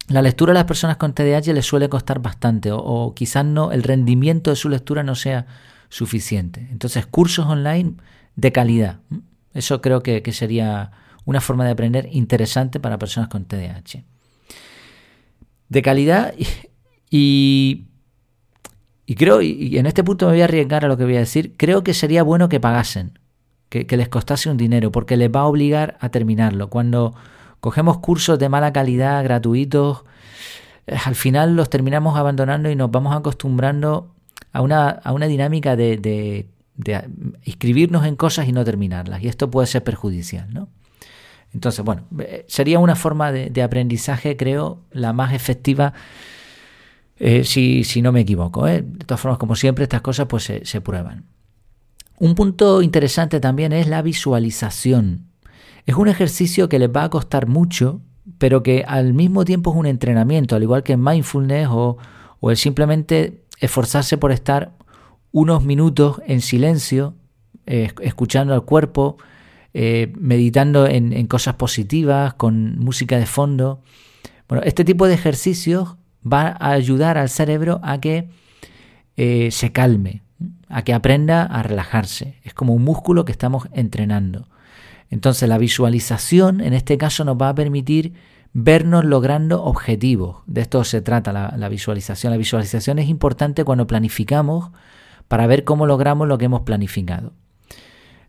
la 0.08 0.22
lectura 0.22 0.52
a 0.52 0.54
las 0.54 0.64
personas 0.64 0.96
con 0.96 1.14
TDAH 1.14 1.52
les 1.52 1.66
suele 1.66 1.88
costar 1.88 2.20
bastante 2.20 2.70
o, 2.72 3.14
quizás 3.16 3.44
no, 3.44 3.72
el 3.72 3.82
rendimiento 3.82 4.50
de 4.50 4.56
su 4.56 4.68
lectura 4.68 5.02
no 5.02 5.14
sea 5.14 5.46
suficiente. 5.88 6.68
Entonces, 6.70 7.06
cursos 7.06 7.46
online 7.46 7.94
de 8.36 8.52
calidad. 8.52 9.00
Eso 9.54 9.80
creo 9.80 10.02
que, 10.02 10.22
sería 10.32 10.92
una 11.24 11.40
forma 11.40 11.64
de 11.64 11.72
aprender 11.72 12.08
interesante 12.12 12.78
para 12.78 12.98
personas 12.98 13.28
con 13.28 13.44
TDAH. 13.44 14.04
De 15.68 15.82
calidad 15.82 16.34
y, 17.10 17.86
y, 19.06 19.14
creo, 19.14 19.40
y 19.40 19.78
en 19.78 19.86
este 19.86 20.04
punto 20.04 20.26
me 20.26 20.32
voy 20.32 20.42
a 20.42 20.44
arriesgar 20.44 20.84
a 20.84 20.88
lo 20.88 20.96
que 20.96 21.04
voy 21.04 21.16
a 21.16 21.20
decir, 21.20 21.54
creo 21.56 21.82
que 21.82 21.94
sería 21.94 22.22
bueno 22.22 22.48
que 22.48 22.60
pagasen 22.60 23.18
que, 23.72 23.96
les 23.96 24.08
costase 24.08 24.50
un 24.50 24.58
dinero, 24.58 24.92
porque 24.92 25.16
les 25.16 25.30
va 25.30 25.40
a 25.40 25.46
obligar 25.46 25.96
a 26.00 26.10
terminarlo. 26.10 26.68
Cuando 26.68 27.14
cogemos 27.60 27.98
cursos 27.98 28.38
de 28.38 28.50
mala 28.50 28.72
calidad, 28.72 29.24
gratuitos, 29.24 30.04
eh, 30.86 30.96
al 31.04 31.14
final 31.14 31.56
los 31.56 31.70
terminamos 31.70 32.18
abandonando 32.18 32.70
y 32.70 32.76
nos 32.76 32.90
vamos 32.90 33.16
acostumbrando 33.16 34.14
a 34.52 34.60
una, 34.60 34.90
a 34.90 35.12
una 35.12 35.26
dinámica 35.26 35.74
de, 35.74 35.96
de, 35.96 36.48
inscribirnos 37.44 38.04
en 38.04 38.16
cosas 38.16 38.46
y 38.46 38.52
no 38.52 38.64
terminarlas. 38.64 39.22
Y 39.22 39.28
esto 39.28 39.50
puede 39.50 39.66
ser 39.66 39.82
perjudicial, 39.82 40.52
¿no? 40.52 40.68
Entonces, 41.54 41.84
bueno, 41.84 42.04
eh, 42.18 42.44
sería 42.48 42.78
una 42.78 42.96
forma 42.96 43.32
de, 43.32 43.62
aprendizaje, 43.62 44.36
creo, 44.36 44.80
la 44.90 45.12
más 45.12 45.32
efectiva, 45.32 45.94
eh, 47.16 47.44
si, 47.44 47.84
si, 47.84 48.02
no 48.02 48.12
me 48.12 48.20
equivoco. 48.20 48.66
De 48.66 48.82
todas 48.82 49.20
formas, 49.20 49.38
como 49.38 49.54
siempre, 49.54 49.84
estas 49.84 50.00
cosas 50.02 50.26
pues 50.26 50.50
se 50.62 50.80
prueban. 50.80 51.31
Un 52.22 52.36
punto 52.36 52.82
interesante 52.82 53.40
también 53.40 53.72
es 53.72 53.88
la 53.88 54.00
visualización. 54.00 55.26
Es 55.86 55.96
un 55.96 56.06
ejercicio 56.06 56.68
que 56.68 56.78
les 56.78 56.88
va 56.88 57.02
a 57.02 57.10
costar 57.10 57.48
mucho, 57.48 58.00
pero 58.38 58.62
que 58.62 58.84
al 58.86 59.12
mismo 59.12 59.44
tiempo 59.44 59.72
es 59.72 59.76
un 59.76 59.86
entrenamiento, 59.86 60.54
al 60.54 60.62
igual 60.62 60.84
que 60.84 60.96
mindfulness 60.96 61.66
o, 61.72 61.96
el 62.42 62.56
simplemente 62.56 63.42
esforzarse 63.58 64.18
por 64.18 64.30
estar 64.30 64.70
unos 65.32 65.64
minutos 65.64 66.22
en 66.24 66.42
silencio, 66.42 67.16
eh, 67.66 67.90
escuchando 68.02 68.54
al 68.54 68.64
cuerpo, 68.64 69.16
eh, 69.74 70.12
meditando 70.16 70.86
en, 70.86 71.26
cosas 71.26 71.56
positivas, 71.56 72.34
con 72.34 72.78
música 72.78 73.18
de 73.18 73.26
fondo. 73.26 73.82
Bueno, 74.46 74.62
este 74.64 74.84
tipo 74.84 75.08
de 75.08 75.14
ejercicios 75.14 75.96
va 76.24 76.56
a 76.60 76.70
ayudar 76.70 77.18
al 77.18 77.30
cerebro 77.30 77.80
a 77.82 78.00
que 78.00 78.28
eh, 79.16 79.48
se 79.50 79.72
calme, 79.72 80.22
a 80.72 80.82
que 80.82 80.94
aprenda 80.94 81.44
a 81.44 81.62
relajarse. 81.62 82.38
Es 82.42 82.54
como 82.54 82.74
un 82.74 82.82
músculo 82.82 83.24
que 83.24 83.32
estamos 83.32 83.68
entrenando. 83.72 84.48
Entonces 85.10 85.48
la 85.48 85.58
visualización 85.58 86.60
en 86.62 86.72
este 86.72 86.96
caso 86.96 87.24
nos 87.24 87.36
va 87.36 87.50
a 87.50 87.54
permitir 87.54 88.14
vernos 88.54 89.04
logrando 89.04 89.62
objetivos. 89.62 90.38
De 90.46 90.62
esto 90.62 90.82
se 90.84 91.02
trata 91.02 91.32
la, 91.32 91.68
visualización. 91.68 92.30
La 92.30 92.38
visualización 92.38 92.98
es 92.98 93.08
importante 93.08 93.64
cuando 93.64 93.86
planificamos 93.86 94.70
para 95.28 95.46
ver 95.46 95.64
cómo 95.64 95.86
logramos 95.86 96.28
lo 96.28 96.38
que 96.38 96.46
hemos 96.46 96.62
planificado. 96.62 97.32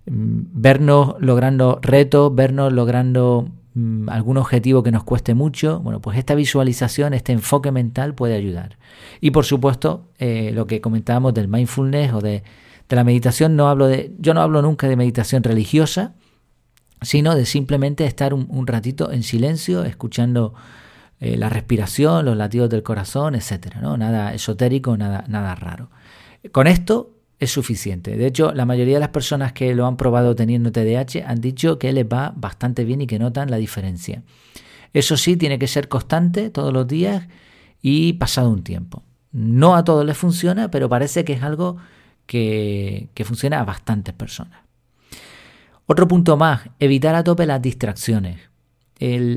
Mm, 0.05 0.41
vernos 0.53 1.15
logrando 1.19 1.79
retos, 1.81 2.35
vernos 2.35 2.73
logrando 2.73 3.49
algún 4.07 4.37
objetivo 4.37 4.83
que 4.83 4.91
nos 4.91 5.03
cueste 5.03 5.33
mucho, 5.33 5.79
bueno, 5.79 5.99
pues 5.99 6.17
esta 6.17 6.35
visualización, 6.35 7.13
este 7.13 7.31
enfoque 7.31 7.71
mental 7.71 8.13
puede 8.13 8.35
ayudar. 8.35 8.77
Y 9.19 9.31
por 9.31 9.45
supuesto, 9.45 10.09
eh, 10.19 10.51
lo 10.53 10.67
que 10.67 10.79
comentábamos 10.79 11.33
del 11.33 11.47
mindfulness 11.47 12.13
o 12.13 12.21
de, 12.21 12.43
la 12.89 13.03
meditación, 13.03 13.55
no 13.55 13.69
hablo 13.69 13.87
de, 13.87 14.13
yo 14.19 14.35
no 14.35 14.41
hablo 14.41 14.61
nunca 14.61 14.87
de 14.87 14.95
meditación 14.95 15.41
religiosa, 15.41 16.13
sino 17.01 17.33
de 17.33 17.47
simplemente 17.47 18.05
estar 18.05 18.35
un, 18.35 18.67
ratito 18.67 19.11
en 19.11 19.23
silencio, 19.23 19.83
escuchando 19.83 20.53
eh, 21.19 21.35
la 21.35 21.49
respiración, 21.49 22.25
los 22.25 22.37
latidos 22.37 22.69
del 22.69 22.83
corazón, 22.83 23.33
etcétera, 23.33 23.81
¿no? 23.81 23.97
Nada 23.97 24.35
esotérico, 24.35 24.95
nada, 24.95 25.25
nada 25.27 25.55
raro. 25.55 25.89
Con 26.51 26.67
esto 26.67 27.13
es 27.43 27.51
suficiente. 27.51 28.17
De 28.17 28.27
hecho, 28.27 28.53
la 28.53 28.65
mayoría 28.65 28.95
de 28.95 28.99
las 28.99 29.09
personas 29.09 29.53
que 29.53 29.73
lo 29.75 29.85
han 29.85 29.97
probado 29.97 30.35
teniendo 30.35 30.71
TDAH 30.71 31.25
han 31.25 31.41
dicho 31.41 31.77
que 31.77 31.93
les 31.93 32.05
va 32.05 32.33
bastante 32.35 32.85
bien 32.85 33.01
y 33.01 33.07
que 33.07 33.19
notan 33.19 33.51
la 33.51 33.57
diferencia. 33.57 34.23
Eso 34.93 35.17
sí, 35.17 35.37
tiene 35.37 35.59
que 35.59 35.67
ser 35.67 35.87
constante 35.87 36.49
todos 36.49 36.71
los 36.71 36.87
días 36.87 37.27
y 37.81 38.13
pasado 38.13 38.49
un 38.49 38.63
tiempo. 38.63 39.03
No 39.31 39.75
a 39.75 39.83
todos 39.83 40.05
les 40.05 40.17
funciona, 40.17 40.69
pero 40.69 40.87
parece 40.87 41.25
que 41.25 41.33
es 41.33 41.43
algo 41.43 41.77
que, 42.25 43.09
funciona 43.25 43.59
a 43.59 43.65
bastantes 43.65 44.13
personas. 44.13 44.59
Otro 45.85 46.07
punto 46.07 46.37
más, 46.37 46.61
evitar 46.79 47.15
a 47.15 47.23
tope 47.23 47.45
las 47.45 47.61
distracciones. 47.61 48.39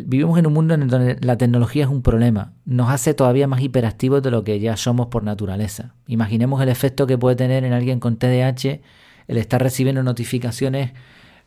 Vivimos 0.06 0.38
en 0.38 0.46
un 0.46 0.52
mundo 0.52 0.74
en 0.74 0.86
donde 0.86 1.18
la 1.20 1.36
tecnología 1.36 1.84
es 1.84 1.90
un 1.90 2.02
problema. 2.02 2.52
Nos 2.64 2.90
hace 2.90 3.14
todavía 3.14 3.48
más 3.48 3.60
hiperactivos 3.60 4.22
de 4.22 4.30
lo 4.30 4.44
que 4.44 4.60
ya 4.60 4.76
somos 4.76 5.08
por 5.08 5.24
naturaleza. 5.24 5.94
Imaginemos 6.06 6.62
el 6.62 6.68
efecto 6.68 7.06
que 7.06 7.18
puede 7.18 7.34
tener 7.34 7.64
en 7.64 7.72
alguien 7.72 7.98
con 7.98 8.16
TDAH 8.16 8.80
el 9.26 9.36
estar 9.38 9.60
recibiendo 9.60 10.04
notificaciones 10.04 10.92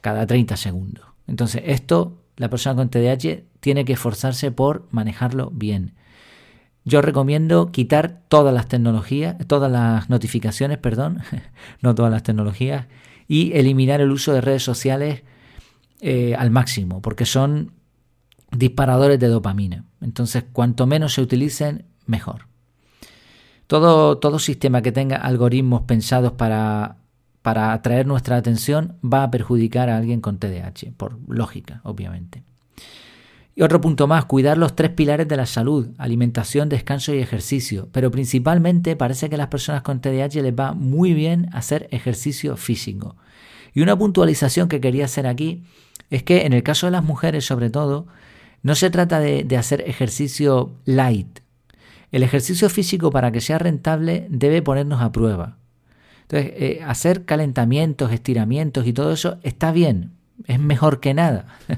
cada 0.02 0.28
30 0.28 0.58
segundos. 0.58 1.06
Entonces, 1.28 1.62
esto, 1.66 2.18
la 2.36 2.50
persona 2.50 2.76
con 2.76 2.90
TDAH 2.90 3.44
tiene 3.62 3.86
que 3.86 3.94
esforzarse 3.94 4.52
por 4.52 4.86
manejarlo 4.92 5.50
bien. 5.52 5.94
Yo 6.84 7.02
recomiendo 7.02 7.72
quitar 7.72 8.22
todas 8.28 8.54
las 8.54 8.68
tecnologías, 8.68 9.36
todas 9.48 9.72
las 9.72 10.10
notificaciones, 10.10 10.78
perdón, 10.78 11.20
no 11.82 11.96
todas 11.96 12.12
las 12.12 12.24
tecnologías, 12.24 12.88
y 13.28 13.54
eliminar 13.54 14.02
el 14.02 14.12
uso 14.12 14.34
de 14.34 14.42
redes 14.42 14.64
sociales 14.64 15.24
eh, 16.02 16.36
al 16.36 16.52
máximo, 16.52 17.02
porque 17.02 17.26
son 17.26 17.79
disparadores 18.52 19.20
de 19.20 19.28
dopamina. 19.28 19.86
Entonces, 20.02 20.46
cuanto 20.52 20.88
menos 20.88 21.14
se 21.14 21.22
utilicen, 21.22 21.86
mejor. 22.06 22.48
Todo, 23.68 24.18
todo 24.18 24.40
sistema 24.40 24.82
que 24.82 24.92
tenga 24.92 25.18
algoritmos 25.18 25.82
pensados 25.84 26.34
para, 26.34 26.98
para 27.42 27.74
atraer 27.74 28.08
nuestra 28.08 28.38
atención 28.38 28.98
va 29.04 29.24
a 29.24 29.32
perjudicar 29.32 29.90
a 29.90 29.98
alguien 29.98 30.22
con 30.22 30.40
TDAH, 30.40 30.94
por 30.98 31.20
lógica, 31.28 31.82
obviamente. 31.84 32.44
Y 33.60 33.62
otro 33.62 33.82
punto 33.82 34.08
más, 34.08 34.24
cuidar 34.24 34.58
los 34.58 34.74
tres 34.74 34.92
pilares 34.92 35.28
de 35.28 35.36
la 35.36 35.46
salud, 35.46 35.90
alimentación, 35.98 36.70
descanso 36.70 37.14
y 37.14 37.20
ejercicio. 37.20 37.90
Pero 37.92 38.10
principalmente 38.10 38.96
parece 38.96 39.28
que 39.28 39.36
a 39.36 39.38
las 39.38 39.50
personas 39.50 39.82
con 39.82 40.00
TDAH 40.00 40.42
les 40.42 40.54
va 40.54 40.74
muy 40.74 41.14
bien 41.14 41.50
hacer 41.52 41.90
ejercicio 41.92 42.56
físico. 42.56 43.18
Y 43.74 43.82
una 43.82 43.98
puntualización 43.98 44.70
que 44.70 44.80
quería 44.80 45.06
hacer 45.06 45.28
aquí 45.28 45.64
es 46.10 46.24
que 46.24 46.46
en 46.46 46.54
el 46.54 46.64
caso 46.64 46.88
de 46.88 46.92
las 46.92 47.04
mujeres 47.04 47.46
sobre 47.46 47.70
todo, 47.70 48.08
no 48.62 48.76
se 48.76 48.90
trata 48.90 49.20
de, 49.20 49.58
hacer 49.58 49.82
ejercicio 49.88 50.72
light. 50.86 51.40
El 52.12 52.24
ejercicio 52.24 52.70
físico 52.70 53.12
para 53.12 53.32
que 53.32 53.42
sea 53.42 53.60
rentable 53.60 54.28
debe 54.30 54.62
ponernos 54.62 55.02
a 55.02 55.12
prueba. 55.12 55.58
Entonces, 56.24 56.54
eh, 56.56 56.82
hacer 56.86 57.26
calentamientos, 57.26 58.12
estiramientos 58.12 58.86
y 58.86 58.94
todo 58.94 59.14
eso 59.14 59.40
está 59.44 59.72
bien, 59.72 60.12
es 60.46 60.60
mejor 60.60 61.00
que 61.00 61.14
nada. 61.14 61.46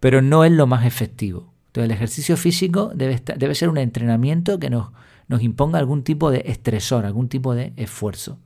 pero 0.00 0.22
no 0.22 0.44
es 0.44 0.52
lo 0.52 0.66
más 0.66 0.86
efectivo. 0.86 1.52
Entonces 1.66 1.90
el 1.90 1.94
ejercicio 1.94 2.36
físico 2.36 2.90
debe, 2.94 3.54
ser 3.54 3.68
un 3.68 3.78
entrenamiento 3.78 4.58
que 4.58 4.70
nos 4.70 5.42
imponga 5.42 5.78
algún 5.78 6.02
tipo 6.02 6.30
de 6.30 6.42
estresor, 6.46 7.06
algún 7.06 7.28
tipo 7.28 7.54
de 7.54 7.72
esfuerzo. 7.76 8.38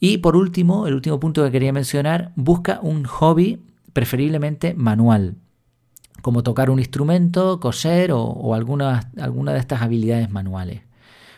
Y 0.00 0.18
por 0.18 0.36
último, 0.36 0.86
el 0.86 0.94
último 0.94 1.20
punto 1.20 1.44
que 1.44 1.50
quería 1.50 1.72
mencionar, 1.72 2.32
busca 2.34 2.80
un 2.82 3.04
hobby 3.04 3.60
preferiblemente 3.92 4.74
manual, 4.74 5.36
como 6.22 6.42
tocar 6.42 6.70
un 6.70 6.78
instrumento, 6.78 7.60
coser 7.60 8.12
o, 8.12 8.54
alguna, 8.54 9.10
alguna 9.20 9.52
de 9.52 9.58
estas 9.58 9.82
habilidades 9.82 10.30
manuales, 10.30 10.82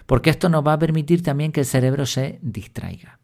porque 0.07 0.31
esto 0.31 0.49
nos 0.49 0.65
va 0.65 0.75
a 0.75 0.79
permitir 0.79 1.23
también 1.23 1.51
que 1.51 1.61
el 1.61 1.67
cerebro 1.67 2.07
se 2.07 2.39
distraiga. 2.43 3.19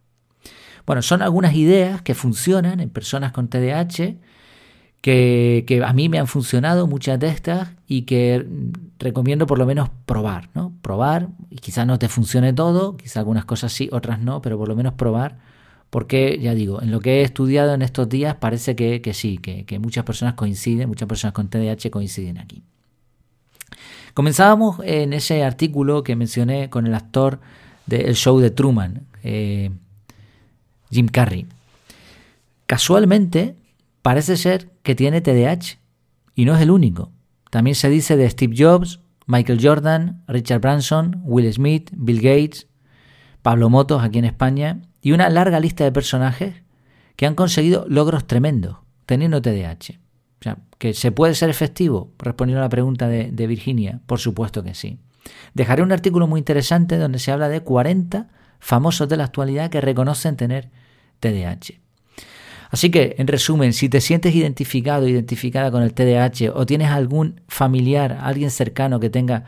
Bueno, 0.87 1.03
son 1.03 1.23
algunas 1.23 1.55
ideas 1.55 2.03
que 2.03 2.15
funcionan 2.15 2.81
en 2.81 2.91
personas 2.91 3.33
con 3.33 3.49
TDAH 3.49 4.17
que, 5.01 5.83
a 5.85 5.93
mí 5.93 6.09
me 6.09 6.19
han 6.19 6.27
funcionado 6.27 6.87
muchas 6.87 7.19
de 7.19 7.29
estas 7.29 7.71
y 7.87 8.03
que 8.03 8.47
recomiendo 8.99 9.47
por 9.47 9.59
lo 9.59 9.67
menos 9.67 9.91
probar, 10.05 10.51
¿no? 10.55 10.75
Probar, 10.83 11.29
y 11.51 11.57
quizás 11.57 11.87
no 11.87 11.99
te 11.99 12.09
funcione 12.09 12.53
todo, 12.53 12.97
quizás 12.97 13.19
algunas 13.19 13.45
cosas 13.45 13.73
sí, 13.73 13.89
otras 13.93 14.21
no, 14.21 14.43
pero 14.43 14.59
por 14.59 14.69
lo 14.69 14.77
menos 14.77 14.95
probar, 14.95 15.39
porque 15.91 16.39
ya 16.41 16.55
digo, 16.55 16.81
en 16.81 16.93
lo 16.93 17.01
que 17.01 17.21
he 17.21 17.23
estudiado 17.23 17.75
en 17.75 17.83
estos 17.83 18.09
días 18.09 18.37
parece 18.37 18.77
que, 18.77 19.13
sí, 19.13 19.39
que, 19.39 19.79
muchas 19.81 20.05
personas 20.05 20.35
coinciden, 20.35 20.89
muchas 20.89 21.09
personas 21.09 21.35
con 21.35 21.49
TDAH 21.49 21.91
coinciden 21.91 22.39
aquí. 22.39 22.63
Comenzábamos 24.15 24.79
en 24.85 25.13
ese 25.13 25.43
artículo 25.43 26.05
que 26.05 26.15
mencioné 26.15 26.71
con 26.71 26.87
el 26.87 26.95
actor 26.95 27.41
del 27.87 28.15
show 28.15 28.39
de 28.39 28.51
Truman, 28.51 29.07
eh, 29.25 29.71
Jim 30.91 31.09
Carrey. 31.09 31.47
Casualmente, 32.67 33.57
parece 34.03 34.37
ser 34.37 34.71
que 34.83 34.95
tiene 34.95 35.21
TDAH 35.21 35.79
Y 36.37 36.45
no 36.45 36.55
es 36.55 36.63
el 36.63 36.71
único. 36.71 37.11
También 37.51 37.75
se 37.75 37.91
dice 37.91 38.17
de 38.17 38.31
Steve 38.31 38.55
Jobs, 38.57 39.01
Michael 39.27 39.59
Jordan, 39.61 40.23
Richard 40.29 40.61
Branson, 40.61 41.21
Will 41.25 41.53
Smith, 41.53 41.91
Bill 41.93 42.21
Gates, 42.21 42.69
Pablo 43.43 43.69
Motos 43.71 44.03
aquí 44.03 44.21
en 44.21 44.25
España 44.25 44.81
y 45.03 45.13
una 45.13 45.29
larga 45.29 45.61
lista 45.61 45.85
de 45.85 45.93
personajes 45.93 46.55
que 47.17 47.27
han 47.27 47.35
conseguido 47.35 47.85
logros 47.89 48.27
tremendos 48.27 48.79
teniendo 49.07 49.43
TDAH. 49.43 49.99
O 50.41 50.43
sea, 50.43 50.59
que 50.79 50.95
se 50.95 51.13
puede 51.13 51.35
ser 51.35 51.51
efectivo, 51.51 52.13
respondiendo 52.19 52.61
a 52.61 52.65
la 52.65 52.71
pregunta 52.71 53.09
de, 53.09 53.47
Virginia, 53.47 54.01
por 54.07 54.21
supuesto 54.21 54.63
que 54.63 54.75
sí. 54.75 54.99
Dejaré 55.53 55.83
un 55.83 55.93
artículo 55.93 56.27
muy 56.27 56.39
interesante 56.39 56.97
donde 56.97 57.19
se 57.19 57.33
habla 57.33 57.49
de 57.49 57.61
40 57.61 58.29
famosos 58.59 59.09
de 59.09 59.17
la 59.17 59.25
actualidad 59.25 59.69
que 59.69 59.81
reconocen 59.81 60.37
tener 60.37 60.71
TDAH. 61.19 61.81
Así 62.71 62.91
que, 62.91 63.17
en 63.19 63.27
resumen, 63.27 63.73
si 63.73 63.89
te 63.89 64.01
sientes 64.01 64.35
identificado, 64.35 65.09
identificada 65.09 65.71
con 65.71 65.83
el 65.83 65.93
TDAH 65.93 66.53
o 66.55 66.65
tienes 66.65 66.91
algún 66.91 67.41
familiar, 67.49 68.17
alguien 68.23 68.51
cercano 68.51 69.01
que 69.01 69.11
tenga 69.11 69.45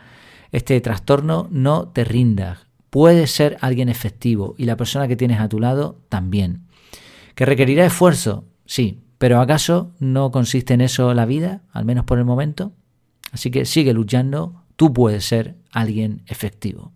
este 0.51 0.79
trastorno, 0.81 1.47
no 1.49 1.87
te 1.87 2.03
rindas. 2.03 2.67
Puedes 2.93 3.31
ser 3.31 3.57
alguien 3.61 3.89
efectivo 3.89 4.53
y 4.55 4.65
la 4.65 4.77
persona 4.77 5.07
que 5.07 5.15
tienes 5.15 5.39
a 5.39 5.49
tu 5.49 5.59
lado 5.59 5.97
también. 6.09 6.67
¿Que 7.33 7.43
requerirá 7.43 7.87
esfuerzo? 7.87 8.45
Sí, 8.67 8.99
pero 9.17 9.41
¿acaso 9.41 9.95
no 9.97 10.29
consiste 10.29 10.75
en 10.75 10.81
eso 10.81 11.11
la 11.15 11.25
vida, 11.25 11.63
al 11.71 11.85
menos 11.85 12.05
por 12.05 12.19
el 12.19 12.25
momento? 12.25 12.71
Así 13.31 13.49
que 13.49 13.65
sigue 13.65 13.95
luchando, 13.95 14.61
tú 14.75 14.93
puedes 14.93 15.25
ser 15.25 15.55
alguien 15.71 16.21
efectivo. 16.27 16.91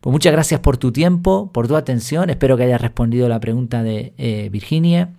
Pues 0.00 0.10
muchas 0.10 0.32
gracias 0.32 0.58
por 0.58 0.76
tu 0.76 0.90
tiempo, 0.90 1.52
por 1.52 1.68
tu 1.68 1.76
atención. 1.76 2.28
Espero 2.28 2.56
que 2.56 2.64
hayas 2.64 2.80
respondido 2.80 3.28
la 3.28 3.38
pregunta 3.38 3.84
de 3.84 4.12
eh, 4.18 4.48
Virginia 4.50 5.10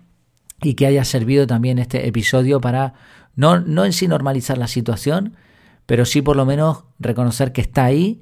y 0.60 0.74
que 0.74 0.84
haya 0.84 1.06
servido 1.06 1.46
también 1.46 1.78
este 1.78 2.06
episodio 2.06 2.60
para 2.60 2.92
no, 3.36 3.60
no 3.60 3.86
en 3.86 3.94
sí 3.94 4.06
normalizar 4.06 4.58
la 4.58 4.68
situación, 4.68 5.34
pero 5.86 6.04
sí 6.04 6.20
por 6.20 6.36
lo 6.36 6.44
menos 6.44 6.84
reconocer 6.98 7.52
que 7.52 7.62
está 7.62 7.86
ahí 7.86 8.20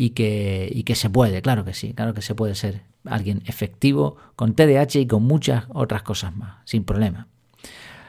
y 0.00 0.10
que, 0.10 0.70
y 0.72 0.84
que 0.84 0.94
se 0.94 1.10
puede, 1.10 1.42
claro 1.42 1.64
que 1.64 1.74
sí, 1.74 1.92
claro 1.92 2.14
que 2.14 2.22
se 2.22 2.36
puede 2.36 2.54
ser 2.54 2.82
alguien 3.04 3.42
efectivo 3.46 4.16
con 4.36 4.54
TDAH 4.54 5.00
y 5.00 5.06
con 5.08 5.24
muchas 5.24 5.64
otras 5.70 6.04
cosas 6.04 6.36
más, 6.36 6.58
sin 6.66 6.84
problema. 6.84 7.26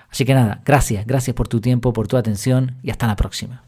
Así 0.07 0.23
que 0.23 0.35
nada, 0.35 0.61
gracias, 0.63 1.07
gracias 1.07 1.35
por 1.35 1.47
tu 1.47 1.59
tiempo, 1.61 1.91
por 1.91 2.07
tu 2.07 2.15
atención 2.15 2.77
y 2.83 2.91
hasta 2.91 3.07
la 3.07 3.15
próxima. 3.15 3.63